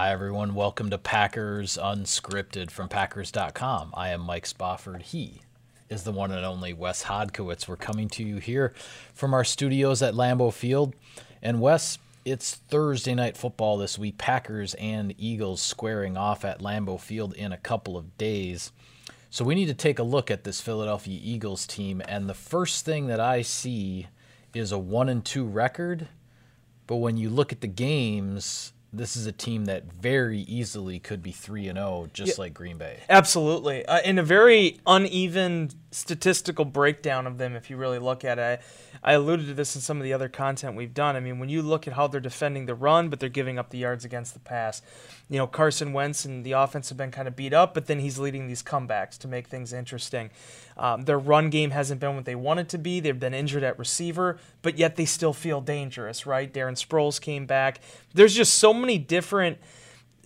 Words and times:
Hi, 0.00 0.12
everyone. 0.12 0.54
Welcome 0.54 0.88
to 0.88 0.96
Packers 0.96 1.76
Unscripted 1.76 2.70
from 2.70 2.88
Packers.com. 2.88 3.92
I 3.92 4.08
am 4.08 4.22
Mike 4.22 4.46
Spofford. 4.46 5.02
He 5.02 5.42
is 5.90 6.04
the 6.04 6.10
one 6.10 6.32
and 6.32 6.42
only 6.42 6.72
Wes 6.72 7.04
Hodkiewicz. 7.04 7.68
We're 7.68 7.76
coming 7.76 8.08
to 8.08 8.24
you 8.24 8.38
here 8.38 8.72
from 9.12 9.34
our 9.34 9.44
studios 9.44 10.00
at 10.00 10.14
Lambeau 10.14 10.54
Field. 10.54 10.94
And, 11.42 11.60
Wes, 11.60 11.98
it's 12.24 12.54
Thursday 12.54 13.14
night 13.14 13.36
football 13.36 13.76
this 13.76 13.98
week. 13.98 14.16
Packers 14.16 14.72
and 14.76 15.14
Eagles 15.18 15.60
squaring 15.60 16.16
off 16.16 16.46
at 16.46 16.62
Lambeau 16.62 16.98
Field 16.98 17.34
in 17.34 17.52
a 17.52 17.58
couple 17.58 17.98
of 17.98 18.16
days. 18.16 18.72
So 19.28 19.44
we 19.44 19.54
need 19.54 19.66
to 19.66 19.74
take 19.74 19.98
a 19.98 20.02
look 20.02 20.30
at 20.30 20.44
this 20.44 20.62
Philadelphia 20.62 21.20
Eagles 21.22 21.66
team. 21.66 22.00
And 22.08 22.26
the 22.26 22.32
first 22.32 22.86
thing 22.86 23.08
that 23.08 23.20
I 23.20 23.42
see 23.42 24.06
is 24.54 24.72
a 24.72 24.78
one 24.78 25.10
and 25.10 25.22
two 25.22 25.44
record. 25.44 26.08
But 26.86 26.96
when 26.96 27.18
you 27.18 27.28
look 27.28 27.52
at 27.52 27.60
the 27.60 27.66
games, 27.66 28.72
this 28.92 29.16
is 29.16 29.26
a 29.26 29.32
team 29.32 29.66
that 29.66 29.84
very 29.92 30.40
easily 30.40 30.98
could 30.98 31.22
be 31.22 31.30
3 31.30 31.68
and 31.68 31.78
0 31.78 32.08
just 32.12 32.36
yeah, 32.36 32.42
like 32.42 32.54
Green 32.54 32.76
Bay. 32.76 32.98
Absolutely. 33.08 33.86
Uh, 33.86 34.00
in 34.00 34.18
a 34.18 34.22
very 34.22 34.80
uneven 34.86 35.70
statistical 35.92 36.64
breakdown 36.64 37.26
of 37.26 37.38
them 37.38 37.54
if 37.54 37.70
you 37.70 37.76
really 37.76 37.98
look 37.98 38.24
at 38.24 38.38
it. 38.38 38.60
I, 39.02 39.12
I 39.12 39.14
alluded 39.14 39.46
to 39.46 39.54
this 39.54 39.74
in 39.76 39.80
some 39.80 39.98
of 39.98 40.02
the 40.02 40.12
other 40.12 40.28
content 40.28 40.76
we've 40.76 40.94
done. 40.94 41.14
I 41.14 41.20
mean, 41.20 41.38
when 41.38 41.48
you 41.48 41.62
look 41.62 41.86
at 41.86 41.94
how 41.94 42.08
they're 42.08 42.20
defending 42.20 42.66
the 42.66 42.74
run 42.74 43.08
but 43.08 43.20
they're 43.20 43.28
giving 43.28 43.58
up 43.58 43.70
the 43.70 43.78
yards 43.78 44.04
against 44.04 44.34
the 44.34 44.40
pass. 44.40 44.82
You 45.30 45.38
know, 45.38 45.46
Carson 45.46 45.92
Wentz 45.92 46.24
and 46.24 46.44
the 46.44 46.52
offense 46.52 46.88
have 46.88 46.98
been 46.98 47.12
kind 47.12 47.28
of 47.28 47.36
beat 47.36 47.54
up, 47.54 47.72
but 47.72 47.86
then 47.86 48.00
he's 48.00 48.18
leading 48.18 48.48
these 48.48 48.64
comebacks 48.64 49.16
to 49.18 49.28
make 49.28 49.46
things 49.46 49.72
interesting. 49.72 50.30
Um, 50.76 51.02
their 51.02 51.20
run 51.20 51.50
game 51.50 51.70
hasn't 51.70 52.00
been 52.00 52.16
what 52.16 52.24
they 52.24 52.34
wanted 52.34 52.68
to 52.70 52.78
be. 52.78 52.98
They've 52.98 53.18
been 53.18 53.32
injured 53.32 53.62
at 53.62 53.78
receiver, 53.78 54.38
but 54.60 54.76
yet 54.76 54.96
they 54.96 55.04
still 55.04 55.32
feel 55.32 55.60
dangerous, 55.60 56.26
right? 56.26 56.52
Darren 56.52 56.72
Sproles 56.72 57.20
came 57.20 57.46
back. 57.46 57.80
There's 58.12 58.34
just 58.34 58.54
so 58.54 58.74
many 58.74 58.98
different 58.98 59.58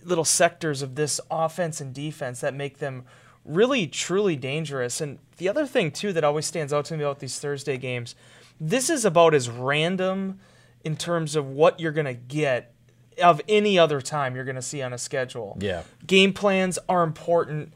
little 0.03 0.25
sectors 0.25 0.81
of 0.81 0.95
this 0.95 1.21
offense 1.29 1.79
and 1.79 1.93
defense 1.93 2.41
that 2.41 2.55
make 2.55 2.79
them 2.79 3.05
really 3.45 3.85
truly 3.85 4.35
dangerous. 4.35 5.01
And 5.01 5.19
the 5.37 5.47
other 5.47 5.67
thing 5.67 5.91
too 5.91 6.13
that 6.13 6.23
always 6.23 6.47
stands 6.47 6.73
out 6.73 6.85
to 6.85 6.97
me 6.97 7.03
about 7.03 7.19
these 7.19 7.37
Thursday 7.39 7.77
games, 7.77 8.15
this 8.59 8.89
is 8.89 9.05
about 9.05 9.35
as 9.35 9.49
random 9.49 10.39
in 10.83 10.95
terms 10.95 11.35
of 11.35 11.47
what 11.47 11.79
you're 11.79 11.91
going 11.91 12.05
to 12.05 12.13
get 12.13 12.74
of 13.21 13.41
any 13.47 13.77
other 13.79 14.01
time 14.01 14.35
you're 14.35 14.45
going 14.45 14.55
to 14.55 14.61
see 14.61 14.81
on 14.81 14.93
a 14.93 14.97
schedule. 14.97 15.57
Yeah. 15.59 15.83
Game 16.05 16.33
plans 16.33 16.77
are 16.89 17.03
important 17.03 17.73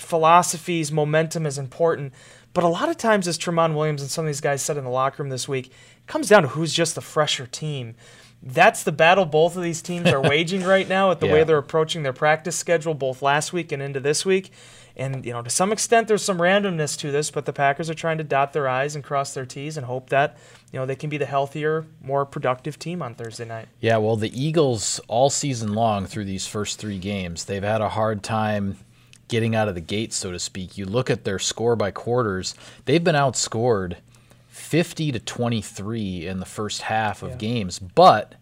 philosophies, 0.00 0.90
momentum 0.90 1.46
is 1.46 1.58
important. 1.58 2.12
But 2.54 2.64
a 2.64 2.68
lot 2.68 2.88
of 2.88 2.96
times, 2.96 3.28
as 3.28 3.38
Tramon 3.38 3.74
Williams 3.74 4.00
and 4.00 4.10
some 4.10 4.24
of 4.24 4.28
these 4.28 4.40
guys 4.40 4.62
said 4.62 4.76
in 4.76 4.84
the 4.84 4.90
locker 4.90 5.22
room 5.22 5.30
this 5.30 5.46
week, 5.46 5.66
it 5.68 6.06
comes 6.06 6.28
down 6.28 6.42
to 6.42 6.48
who's 6.48 6.72
just 6.72 6.94
the 6.94 7.00
fresher 7.00 7.46
team. 7.46 7.94
That's 8.42 8.84
the 8.84 8.92
battle 8.92 9.26
both 9.26 9.56
of 9.56 9.62
these 9.62 9.82
teams 9.82 10.10
are 10.10 10.22
waging 10.28 10.62
right 10.62 10.88
now 10.88 11.10
at 11.10 11.20
the 11.20 11.26
yeah. 11.26 11.32
way 11.34 11.44
they're 11.44 11.58
approaching 11.58 12.02
their 12.02 12.12
practice 12.12 12.56
schedule, 12.56 12.94
both 12.94 13.20
last 13.20 13.52
week 13.52 13.72
and 13.72 13.82
into 13.82 14.00
this 14.00 14.24
week. 14.24 14.52
And, 14.96 15.24
you 15.24 15.32
know, 15.32 15.42
to 15.42 15.50
some 15.50 15.70
extent, 15.70 16.08
there's 16.08 16.24
some 16.24 16.38
randomness 16.38 16.98
to 16.98 17.12
this, 17.12 17.30
but 17.30 17.46
the 17.46 17.52
Packers 17.52 17.88
are 17.88 17.94
trying 17.94 18.18
to 18.18 18.24
dot 18.24 18.52
their 18.52 18.68
I's 18.68 18.96
and 18.96 19.04
cross 19.04 19.34
their 19.34 19.46
T's 19.46 19.76
and 19.76 19.86
hope 19.86 20.10
that, 20.10 20.36
you 20.72 20.78
know, 20.78 20.86
they 20.86 20.96
can 20.96 21.08
be 21.08 21.16
the 21.16 21.26
healthier, 21.26 21.86
more 22.02 22.26
productive 22.26 22.78
team 22.78 23.00
on 23.00 23.14
Thursday 23.14 23.46
night. 23.46 23.68
Yeah, 23.80 23.96
well, 23.98 24.16
the 24.16 24.30
Eagles 24.38 25.00
all 25.08 25.30
season 25.30 25.74
long 25.74 26.06
through 26.06 26.26
these 26.26 26.46
first 26.46 26.78
three 26.78 26.98
games, 26.98 27.46
they've 27.46 27.62
had 27.62 27.80
a 27.80 27.88
hard 27.88 28.22
time 28.22 28.76
getting 29.28 29.54
out 29.54 29.68
of 29.68 29.74
the 29.74 29.80
gate, 29.80 30.12
so 30.12 30.30
to 30.32 30.38
speak. 30.38 30.76
You 30.76 30.84
look 30.84 31.10
at 31.10 31.24
their 31.24 31.38
score 31.38 31.76
by 31.76 31.90
quarters, 31.90 32.54
they've 32.84 33.02
been 33.02 33.14
outscored 33.14 33.96
50 34.48 35.12
to 35.12 35.20
23 35.20 36.26
in 36.26 36.40
the 36.40 36.46
first 36.46 36.82
half 36.82 37.22
of 37.22 37.30
yeah. 37.30 37.36
games, 37.36 37.78
but 37.78 38.34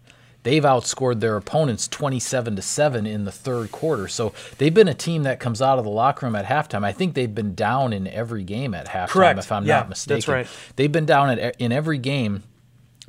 they've 0.47 0.63
outscored 0.63 1.19
their 1.19 1.37
opponents 1.37 1.89
27 1.89 2.55
to 2.55 2.63
7 2.63 3.05
in 3.05 3.25
the 3.25 3.33
third 3.33 3.73
quarter. 3.73 4.07
So 4.07 4.33
they've 4.59 4.73
been 4.73 4.87
a 4.87 4.95
team 4.95 5.25
that 5.25 5.41
comes 5.41 5.61
out 5.61 5.81
of 5.81 5.85
the 5.85 5.91
locker 5.91 6.25
room 6.25 6.37
at 6.37 6.45
halftime. 6.45 6.85
I 6.85 6.93
think 6.93 7.15
they've 7.15 7.35
been 7.35 7.57
down 7.57 7.93
in 7.93 8.07
every 8.07 8.45
game 8.45 8.73
at 8.73 8.87
halftime 8.87 9.09
Correct. 9.09 9.39
if 9.41 9.51
I'm 9.51 9.67
yeah, 9.67 9.79
not 9.81 9.89
mistaken. 9.89 10.17
That's 10.17 10.29
right. 10.29 10.47
They've 10.77 10.93
been 10.93 11.05
down 11.05 11.37
at, 11.37 11.57
in 11.61 11.73
every 11.73 11.99
game, 11.99 12.45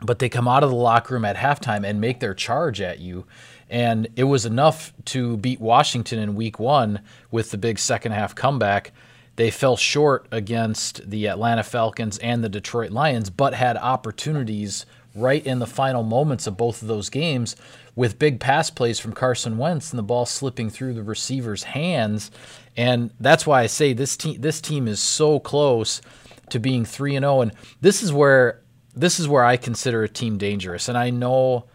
but 0.02 0.18
they 0.18 0.30
come 0.30 0.48
out 0.48 0.64
of 0.64 0.72
the 0.72 0.76
locker 0.76 1.14
room 1.14 1.26
at 1.26 1.36
halftime 1.36 1.88
and 1.88 2.02
make 2.02 2.20
their 2.22 2.34
charge 2.34 2.82
at 2.82 2.98
you 2.98 3.28
and 3.70 4.08
it 4.16 4.24
was 4.24 4.46
enough 4.46 4.94
to 5.06 5.38
beat 5.38 5.60
Washington 5.60 6.20
in 6.20 6.36
week 6.36 6.60
one 6.60 7.02
with 7.32 7.52
the 7.52 7.58
big 7.58 7.78
second 7.78 8.14
half 8.14 8.34
comeback. 8.34 8.94
They 9.36 9.52
fell 9.52 9.78
short 9.78 10.26
against 10.32 11.10
the 11.10 11.28
Atlanta 11.28 11.64
Falcons 11.64 12.18
and 12.20 12.44
the 12.44 12.50
Detroit 12.50 12.92
Lions, 12.92 13.30
but 13.30 13.54
had 13.54 13.78
opportunities 13.78 14.86
right 15.18 15.46
in 15.46 15.60
the 15.60 15.68
final 15.68 16.04
moments 16.04 16.48
of 16.48 16.58
both 16.58 16.82
of 16.82 16.88
those 16.88 17.10
games 17.10 17.56
with 17.96 18.20
big 18.20 18.40
pass 18.40 18.70
plays 18.70 19.00
from 19.00 19.14
Carson 19.14 19.58
Wentz 19.58 19.92
and 19.92 19.98
the 19.98 20.04
ball 20.04 20.26
slipping 20.26 20.70
through 20.70 20.94
the 20.94 21.04
receiver's 21.04 21.64
hands. 21.64 22.30
And 22.76 23.12
that's 23.20 23.48
why 23.48 23.64
I 23.64 23.66
say 23.66 23.94
this 23.94 24.16
team 24.16 24.40
this 24.40 24.62
team 24.62 24.88
is 24.88 25.02
so 25.02 25.40
close 25.40 26.02
to 26.50 26.60
being 26.60 26.86
3 26.86 27.16
and 27.16 27.24
0 27.24 27.42
and 27.42 27.52
this 27.82 28.02
is 28.04 28.14
where 28.14 28.62
this 28.96 29.20
is 29.20 29.28
where 29.28 29.44
I 29.44 29.58
consider 29.58 30.04
a 30.04 30.10
team 30.10 30.38
dangerous. 30.38 30.88
And 30.88 30.98
I 30.98 31.10
know 31.10 31.66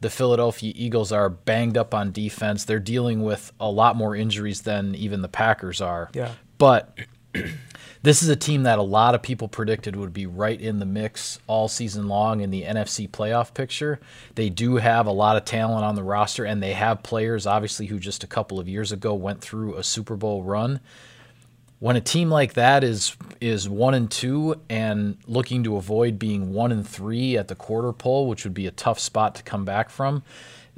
the 0.00 0.10
Philadelphia 0.10 0.72
Eagles 0.76 1.12
are 1.12 1.28
banged 1.28 1.76
up 1.76 1.94
on 1.94 2.12
defense. 2.12 2.64
They're 2.64 2.78
dealing 2.78 3.22
with 3.22 3.52
a 3.58 3.70
lot 3.70 3.96
more 3.96 4.14
injuries 4.14 4.62
than 4.62 4.94
even 4.94 5.22
the 5.22 5.28
Packers 5.28 5.80
are. 5.80 6.10
Yeah. 6.12 6.32
But 6.58 6.98
this 8.02 8.22
is 8.22 8.28
a 8.28 8.36
team 8.36 8.62
that 8.64 8.78
a 8.78 8.82
lot 8.82 9.14
of 9.14 9.22
people 9.22 9.48
predicted 9.48 9.96
would 9.96 10.12
be 10.12 10.26
right 10.26 10.60
in 10.60 10.78
the 10.78 10.86
mix 10.86 11.38
all 11.46 11.68
season 11.68 12.08
long 12.08 12.40
in 12.40 12.50
the 12.50 12.62
NFC 12.62 13.08
playoff 13.08 13.54
picture. 13.54 14.00
They 14.34 14.50
do 14.50 14.76
have 14.76 15.06
a 15.06 15.12
lot 15.12 15.36
of 15.36 15.44
talent 15.44 15.84
on 15.84 15.94
the 15.94 16.02
roster, 16.02 16.44
and 16.44 16.62
they 16.62 16.72
have 16.72 17.02
players, 17.02 17.46
obviously, 17.46 17.86
who 17.86 17.98
just 17.98 18.24
a 18.24 18.28
couple 18.28 18.60
of 18.60 18.68
years 18.68 18.92
ago 18.92 19.14
went 19.14 19.40
through 19.40 19.76
a 19.76 19.84
Super 19.84 20.16
Bowl 20.16 20.42
run 20.42 20.80
when 21.80 21.94
a 21.94 22.00
team 22.00 22.28
like 22.28 22.54
that 22.54 22.82
is 22.82 23.16
is 23.40 23.68
one 23.68 23.94
and 23.94 24.10
two 24.10 24.60
and 24.68 25.16
looking 25.26 25.62
to 25.62 25.76
avoid 25.76 26.18
being 26.18 26.52
one 26.52 26.72
and 26.72 26.86
three 26.86 27.36
at 27.36 27.48
the 27.48 27.54
quarter 27.54 27.92
pole, 27.92 28.26
which 28.28 28.44
would 28.44 28.54
be 28.54 28.66
a 28.66 28.70
tough 28.72 28.98
spot 28.98 29.36
to 29.36 29.42
come 29.42 29.64
back 29.64 29.88
from, 29.90 30.22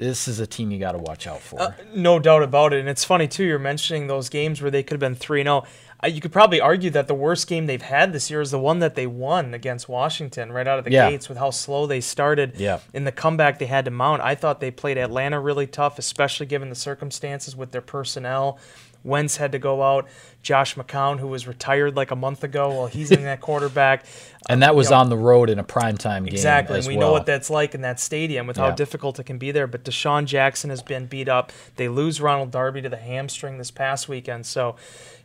this 0.00 0.28
is 0.28 0.40
a 0.40 0.46
team 0.46 0.70
you 0.70 0.78
got 0.78 0.92
to 0.92 0.98
watch 0.98 1.26
out 1.26 1.40
for. 1.40 1.60
Uh, 1.60 1.72
no 1.94 2.18
doubt 2.18 2.42
about 2.42 2.72
it. 2.72 2.80
And 2.80 2.88
it's 2.88 3.04
funny 3.04 3.28
too. 3.28 3.44
You're 3.44 3.58
mentioning 3.58 4.06
those 4.06 4.30
games 4.30 4.62
where 4.62 4.70
they 4.70 4.82
could 4.82 4.94
have 4.94 5.00
been 5.00 5.14
three 5.14 5.42
zero. 5.42 5.64
You 6.06 6.20
could 6.20 6.32
probably 6.32 6.60
argue 6.60 6.90
that 6.90 7.08
the 7.08 7.14
worst 7.14 7.46
game 7.46 7.66
they've 7.66 7.82
had 7.82 8.12
this 8.12 8.30
year 8.30 8.40
is 8.40 8.50
the 8.50 8.58
one 8.58 8.78
that 8.78 8.94
they 8.94 9.06
won 9.06 9.52
against 9.52 9.88
Washington 9.88 10.50
right 10.50 10.66
out 10.66 10.78
of 10.78 10.84
the 10.86 10.92
yeah. 10.92 11.10
gates 11.10 11.28
with 11.28 11.36
how 11.36 11.50
slow 11.50 11.86
they 11.86 12.00
started 12.00 12.54
yeah. 12.56 12.80
in 12.94 13.04
the 13.04 13.12
comeback 13.12 13.58
they 13.58 13.66
had 13.66 13.84
to 13.84 13.90
mount. 13.90 14.22
I 14.22 14.34
thought 14.34 14.60
they 14.60 14.70
played 14.70 14.96
Atlanta 14.96 15.38
really 15.38 15.66
tough, 15.66 15.98
especially 15.98 16.46
given 16.46 16.70
the 16.70 16.74
circumstances 16.74 17.54
with 17.54 17.72
their 17.72 17.82
personnel. 17.82 18.58
Wentz 19.04 19.36
had 19.36 19.52
to 19.52 19.58
go 19.58 19.82
out. 19.82 20.08
Josh 20.42 20.74
McCown, 20.74 21.18
who 21.18 21.28
was 21.28 21.46
retired 21.46 21.96
like 21.96 22.10
a 22.10 22.16
month 22.16 22.44
ago, 22.44 22.70
well, 22.70 22.86
he's 22.86 23.10
in 23.10 23.22
that 23.24 23.40
quarterback. 23.42 24.04
And 24.50 24.62
that 24.62 24.74
was 24.74 24.88
you 24.88 24.96
know, 24.96 25.00
on 25.00 25.08
the 25.10 25.16
road 25.16 25.50
in 25.50 25.58
a 25.58 25.64
primetime 25.64 26.24
game. 26.24 26.34
Exactly. 26.34 26.78
and 26.78 26.86
we 26.86 26.96
well. 26.96 27.08
know 27.08 27.12
what 27.12 27.26
that's 27.26 27.50
like 27.50 27.74
in 27.74 27.80
that 27.82 28.00
stadium 28.00 28.46
with 28.46 28.56
yeah. 28.56 28.66
how 28.66 28.70
difficult 28.72 29.18
it 29.18 29.24
can 29.24 29.38
be 29.38 29.50
there. 29.50 29.66
But 29.66 29.84
DeSean 29.84 30.24
Jackson 30.24 30.70
has 30.70 30.82
been 30.82 31.06
beat 31.06 31.28
up. 31.28 31.52
They 31.76 31.88
lose 31.88 32.20
Ronald 32.20 32.50
Darby 32.50 32.82
to 32.82 32.88
the 32.88 32.96
hamstring 32.96 33.58
this 33.58 33.70
past 33.70 34.08
weekend. 34.08 34.46
So, 34.46 34.76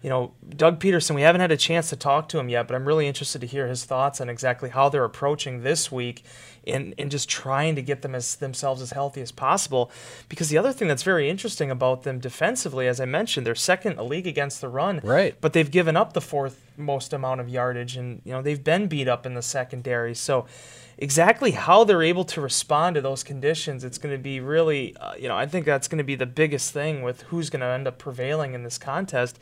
you 0.01 0.09
know, 0.09 0.33
Doug 0.55 0.79
Pederson, 0.79 1.15
we 1.15 1.21
haven't 1.21 1.41
had 1.41 1.51
a 1.51 1.57
chance 1.57 1.89
to 1.89 1.95
talk 1.95 2.29
to 2.29 2.39
him 2.39 2.49
yet, 2.49 2.67
but 2.67 2.75
I'm 2.75 2.85
really 2.85 3.07
interested 3.07 3.41
to 3.41 3.47
hear 3.47 3.67
his 3.67 3.85
thoughts 3.85 4.21
on 4.21 4.29
exactly 4.29 4.69
how 4.69 4.89
they're 4.89 5.03
approaching 5.03 5.63
this 5.63 5.91
week 5.91 6.23
and, 6.67 6.93
and 6.97 7.11
just 7.11 7.29
trying 7.29 7.75
to 7.75 7.81
get 7.81 8.01
them 8.01 8.15
as 8.15 8.35
themselves 8.35 8.81
as 8.81 8.91
healthy 8.91 9.21
as 9.21 9.31
possible. 9.31 9.91
Because 10.29 10.49
the 10.49 10.57
other 10.57 10.73
thing 10.73 10.87
that's 10.87 11.03
very 11.03 11.29
interesting 11.29 11.71
about 11.71 12.03
them 12.03 12.19
defensively, 12.19 12.87
as 12.87 12.99
I 12.99 13.05
mentioned, 13.05 13.45
they're 13.45 13.55
second 13.55 13.97
a 13.97 14.03
league 14.03 14.27
against 14.27 14.61
the 14.61 14.67
run. 14.67 14.99
Right. 15.03 15.35
But 15.41 15.53
they've 15.53 15.69
given 15.69 15.95
up 15.95 16.13
the 16.13 16.21
fourth 16.21 16.64
most 16.77 17.13
amount 17.13 17.41
of 17.41 17.49
yardage, 17.49 17.97
and 17.97 18.21
you 18.23 18.31
know 18.31 18.41
they've 18.41 18.63
been 18.63 18.87
beat 18.87 19.07
up 19.07 19.25
in 19.25 19.33
the 19.33 19.41
secondary. 19.41 20.15
So 20.15 20.45
exactly 20.97 21.51
how 21.51 21.83
they're 21.83 22.03
able 22.03 22.25
to 22.25 22.41
respond 22.41 22.95
to 22.95 23.01
those 23.01 23.23
conditions, 23.23 23.83
it's 23.83 23.97
going 23.97 24.15
to 24.15 24.21
be 24.21 24.39
really, 24.39 24.95
uh, 24.97 25.13
you 25.19 25.27
know, 25.27 25.35
I 25.35 25.45
think 25.45 25.65
that's 25.65 25.87
going 25.87 25.97
to 25.97 26.03
be 26.03 26.15
the 26.15 26.25
biggest 26.25 26.71
thing 26.71 27.01
with 27.01 27.23
who's 27.23 27.49
going 27.49 27.59
to 27.61 27.67
end 27.67 27.87
up 27.87 27.97
prevailing 27.97 28.53
in 28.53 28.63
this 28.63 28.77
contest. 28.77 29.39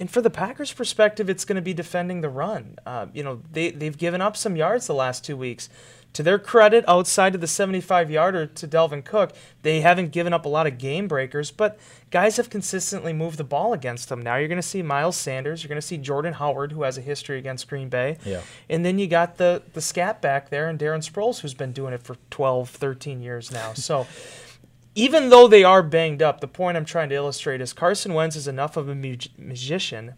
And 0.00 0.10
for 0.10 0.20
the 0.20 0.30
Packers' 0.30 0.72
perspective, 0.72 1.30
it's 1.30 1.44
going 1.44 1.56
to 1.56 1.62
be 1.62 1.74
defending 1.74 2.20
the 2.20 2.28
run. 2.28 2.76
Uh, 2.84 3.06
you 3.12 3.22
know, 3.22 3.42
they, 3.52 3.70
they've 3.70 3.96
given 3.96 4.20
up 4.20 4.36
some 4.36 4.56
yards 4.56 4.86
the 4.86 4.94
last 4.94 5.24
two 5.24 5.36
weeks 5.36 5.68
to 6.14 6.22
their 6.22 6.38
credit, 6.38 6.84
outside 6.86 7.34
of 7.34 7.40
the 7.40 7.46
75 7.48 8.08
yarder 8.08 8.46
to 8.46 8.68
Dalvin 8.68 9.04
Cook, 9.04 9.32
they 9.62 9.80
haven't 9.80 10.12
given 10.12 10.32
up 10.32 10.44
a 10.44 10.48
lot 10.48 10.66
of 10.66 10.78
game 10.78 11.08
breakers, 11.08 11.50
but 11.50 11.78
guys 12.12 12.36
have 12.36 12.48
consistently 12.48 13.12
moved 13.12 13.36
the 13.36 13.44
ball 13.44 13.72
against 13.72 14.08
them. 14.08 14.22
Now 14.22 14.36
you're 14.36 14.48
going 14.48 14.56
to 14.56 14.62
see 14.62 14.80
Miles 14.80 15.16
Sanders, 15.16 15.62
you're 15.62 15.68
going 15.68 15.80
to 15.80 15.86
see 15.86 15.98
Jordan 15.98 16.34
Howard, 16.34 16.70
who 16.70 16.82
has 16.84 16.96
a 16.96 17.00
history 17.00 17.36
against 17.36 17.68
Green 17.68 17.88
Bay. 17.88 18.18
Yeah. 18.24 18.42
And 18.70 18.84
then 18.86 19.00
you 19.00 19.08
got 19.08 19.38
the, 19.38 19.62
the 19.72 19.80
scat 19.80 20.22
back 20.22 20.50
there 20.50 20.68
and 20.68 20.78
Darren 20.78 21.08
Sproles, 21.08 21.40
who's 21.40 21.54
been 21.54 21.72
doing 21.72 21.92
it 21.92 22.02
for 22.02 22.16
12, 22.30 22.70
13 22.70 23.20
years 23.20 23.50
now. 23.50 23.72
So. 23.84 24.06
even 24.94 25.28
though 25.28 25.48
they 25.48 25.64
are 25.64 25.82
banged 25.82 26.22
up, 26.22 26.40
the 26.40 26.48
point 26.48 26.76
I'm 26.76 26.84
trying 26.84 27.08
to 27.08 27.14
illustrate 27.16 27.60
is 27.60 27.72
Carson 27.72 28.14
Wentz 28.14 28.36
is 28.36 28.46
enough 28.46 28.76
of 28.76 28.88
a 28.88 28.94
magician, 28.94 30.14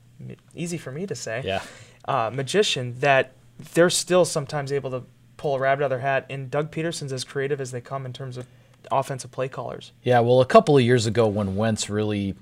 easy 0.55 0.77
for 0.77 0.93
me 0.93 1.07
to 1.07 1.15
say, 1.15 1.43
yeah. 1.43 1.63
uh, 2.05 2.31
magician, 2.33 2.95
that 3.01 3.33
they're 3.73 3.91
still 3.91 4.25
sometimes 4.27 4.71
able 4.71 4.91
to 4.91 5.05
pull 5.47 5.55
a 5.55 5.61
rabbit 5.61 5.85
out 5.85 5.87
of 5.87 5.91
their 5.91 5.99
hat. 6.01 6.27
And 6.29 6.51
Doug 6.51 6.73
Pederson's 6.73 7.13
as 7.13 7.23
creative 7.23 7.61
as 7.61 7.71
they 7.71 7.81
come 7.81 8.05
in 8.05 8.13
terms 8.13 8.37
of 8.37 8.49
offensive 8.91 9.31
play 9.31 9.49
callers. 9.49 9.93
Yeah, 10.03 10.19
well, 10.21 10.41
a 10.41 10.47
couple 10.47 10.77
of 10.77 10.83
years 10.83 11.07
ago 11.07 11.29
when 11.29 11.55
Wentz 11.55 11.89
really 11.89 12.35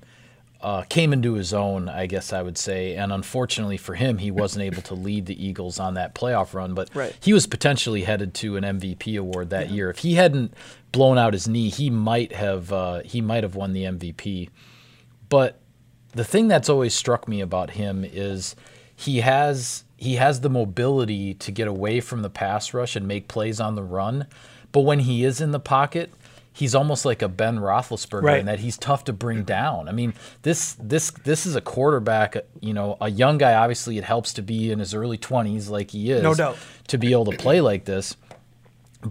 uh, 0.59 0.81
came 0.89 1.13
into 1.13 1.33
his 1.33 1.53
own, 1.53 1.87
I 1.87 2.07
guess 2.07 2.33
I 2.33 2.41
would 2.41 2.57
say, 2.57 2.95
and 2.95 3.13
unfortunately 3.13 3.77
for 3.77 3.93
him, 3.93 4.17
he 4.17 4.31
wasn't 4.31 4.63
able 4.63 4.81
to 4.83 4.95
lead 4.95 5.27
the 5.27 5.45
Eagles 5.45 5.79
on 5.79 5.93
that 5.93 6.15
playoff 6.15 6.55
run. 6.55 6.73
But 6.73 6.89
right. 6.95 7.15
he 7.21 7.31
was 7.31 7.45
potentially 7.45 8.01
headed 8.01 8.33
to 8.35 8.57
an 8.57 8.63
MVP 8.63 9.19
award 9.19 9.51
that 9.51 9.69
yeah. 9.69 9.75
year. 9.75 9.89
If 9.91 9.99
he 9.99 10.15
hadn't 10.15 10.55
blown 10.91 11.19
out 11.19 11.33
his 11.33 11.47
knee, 11.47 11.69
he 11.69 11.91
might 11.91 12.31
have 12.31 12.73
uh, 12.73 13.01
he 13.05 13.21
might 13.21 13.43
have 13.43 13.53
won 13.53 13.73
the 13.73 13.83
MVP. 13.83 14.49
But 15.29 15.59
the 16.13 16.23
thing 16.23 16.47
that's 16.47 16.69
always 16.69 16.95
struck 16.95 17.27
me 17.27 17.41
about 17.41 17.71
him 17.71 18.03
is 18.03 18.55
he 18.95 19.21
has 19.21 19.83
he 19.97 20.15
has 20.15 20.41
the 20.41 20.49
mobility 20.49 21.33
to 21.35 21.51
get 21.51 21.67
away 21.67 21.99
from 21.99 22.21
the 22.21 22.29
pass 22.29 22.73
rush 22.73 22.95
and 22.95 23.07
make 23.07 23.27
plays 23.27 23.59
on 23.59 23.75
the 23.75 23.83
run. 23.83 24.27
But 24.71 24.81
when 24.81 24.99
he 24.99 25.23
is 25.23 25.39
in 25.39 25.51
the 25.51 25.59
pocket, 25.59 26.11
he's 26.51 26.73
almost 26.73 27.05
like 27.05 27.21
a 27.21 27.29
Ben 27.29 27.59
Roethlisberger 27.59 28.23
right. 28.23 28.39
in 28.39 28.45
that 28.45 28.59
he's 28.59 28.77
tough 28.77 29.03
to 29.05 29.13
bring 29.13 29.43
down. 29.43 29.87
I 29.87 29.91
mean, 29.91 30.13
this 30.41 30.75
this 30.79 31.11
this 31.11 31.45
is 31.45 31.55
a 31.55 31.61
quarterback, 31.61 32.37
you 32.59 32.73
know, 32.73 32.97
a 33.01 33.09
young 33.09 33.37
guy. 33.37 33.53
Obviously, 33.53 33.97
it 33.97 34.03
helps 34.03 34.33
to 34.33 34.41
be 34.41 34.71
in 34.71 34.79
his 34.79 34.93
early 34.93 35.17
twenties, 35.17 35.69
like 35.69 35.91
he 35.91 36.11
is, 36.11 36.23
no 36.23 36.33
doubt, 36.33 36.57
to 36.87 36.97
be 36.97 37.11
able 37.11 37.25
to 37.25 37.37
play 37.37 37.61
like 37.61 37.85
this. 37.85 38.15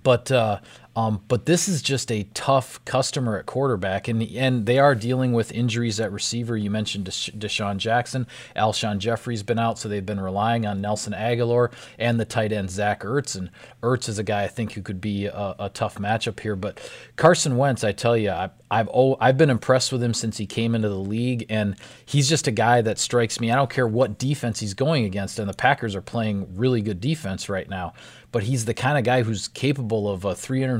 But 0.03 0.33
uh, 0.33 0.61
um, 0.97 1.23
but 1.27 1.47
this 1.47 1.69
is 1.69 1.83
just 1.83 2.13
a 2.13 2.23
tough 2.35 2.85
customer 2.85 3.37
at 3.37 3.47
quarterback, 3.47 4.07
and 4.07 4.23
and 4.23 4.65
they 4.65 4.79
are 4.79 4.95
dealing 4.95 5.33
with 5.33 5.51
injuries 5.51 5.99
at 5.99 6.13
receiver. 6.13 6.57
You 6.57 6.71
mentioned 6.71 7.07
Desha- 7.07 7.37
DeSean 7.37 7.79
Jackson, 7.79 8.29
Alshon 8.55 8.99
Jeffery's 8.99 9.43
been 9.43 9.59
out, 9.59 9.77
so 9.77 9.89
they've 9.89 10.07
been 10.07 10.21
relying 10.21 10.67
on 10.67 10.81
Nelson 10.81 11.13
Agholor 11.13 11.73
and 11.99 12.21
the 12.21 12.25
tight 12.25 12.53
end 12.53 12.71
Zach 12.71 13.03
Ertz. 13.03 13.35
And 13.35 13.51
Ertz 13.83 14.09
is 14.09 14.21
a 14.21 14.23
guy 14.23 14.45
I 14.45 14.49
think 14.49 14.73
who 14.73 14.83
could 14.83 15.01
be 15.01 15.27
a, 15.27 15.57
a 15.59 15.69
tough 15.69 15.97
matchup 15.97 16.39
here. 16.39 16.55
But 16.55 16.79
Carson 17.17 17.57
Wentz, 17.57 17.83
I 17.83 17.91
tell 17.91 18.17
you, 18.17 18.31
I, 18.31 18.51
I've 18.71 18.89
oh, 18.95 19.17
I've 19.21 19.37
been 19.37 19.51
impressed 19.51 19.91
with 19.91 20.03
him 20.03 20.15
since 20.15 20.37
he 20.37 20.47
came 20.47 20.77
into 20.77 20.89
the 20.89 20.95
league, 20.95 21.47
and 21.49 21.75
he's 22.07 22.29
just 22.29 22.47
a 22.47 22.53
guy 22.53 22.83
that 22.83 23.01
strikes 23.01 23.41
me. 23.41 23.51
I 23.51 23.57
don't 23.57 23.71
care 23.71 23.89
what 23.89 24.17
defense 24.17 24.61
he's 24.61 24.75
going 24.75 25.07
against, 25.07 25.41
and 25.41 25.49
the 25.49 25.55
Packers 25.55 25.97
are 25.97 26.03
playing 26.03 26.57
really 26.57 26.83
good 26.83 27.01
defense 27.01 27.49
right 27.49 27.69
now 27.69 27.95
but 28.35 28.43
he's 28.43 28.65
the 28.65 28.75
kind 28.75 28.99
of 28.99 29.05
guy 29.05 29.23
who's 29.23 29.47
capable 29.47 30.11
of 30.11 30.25
a 30.25 30.35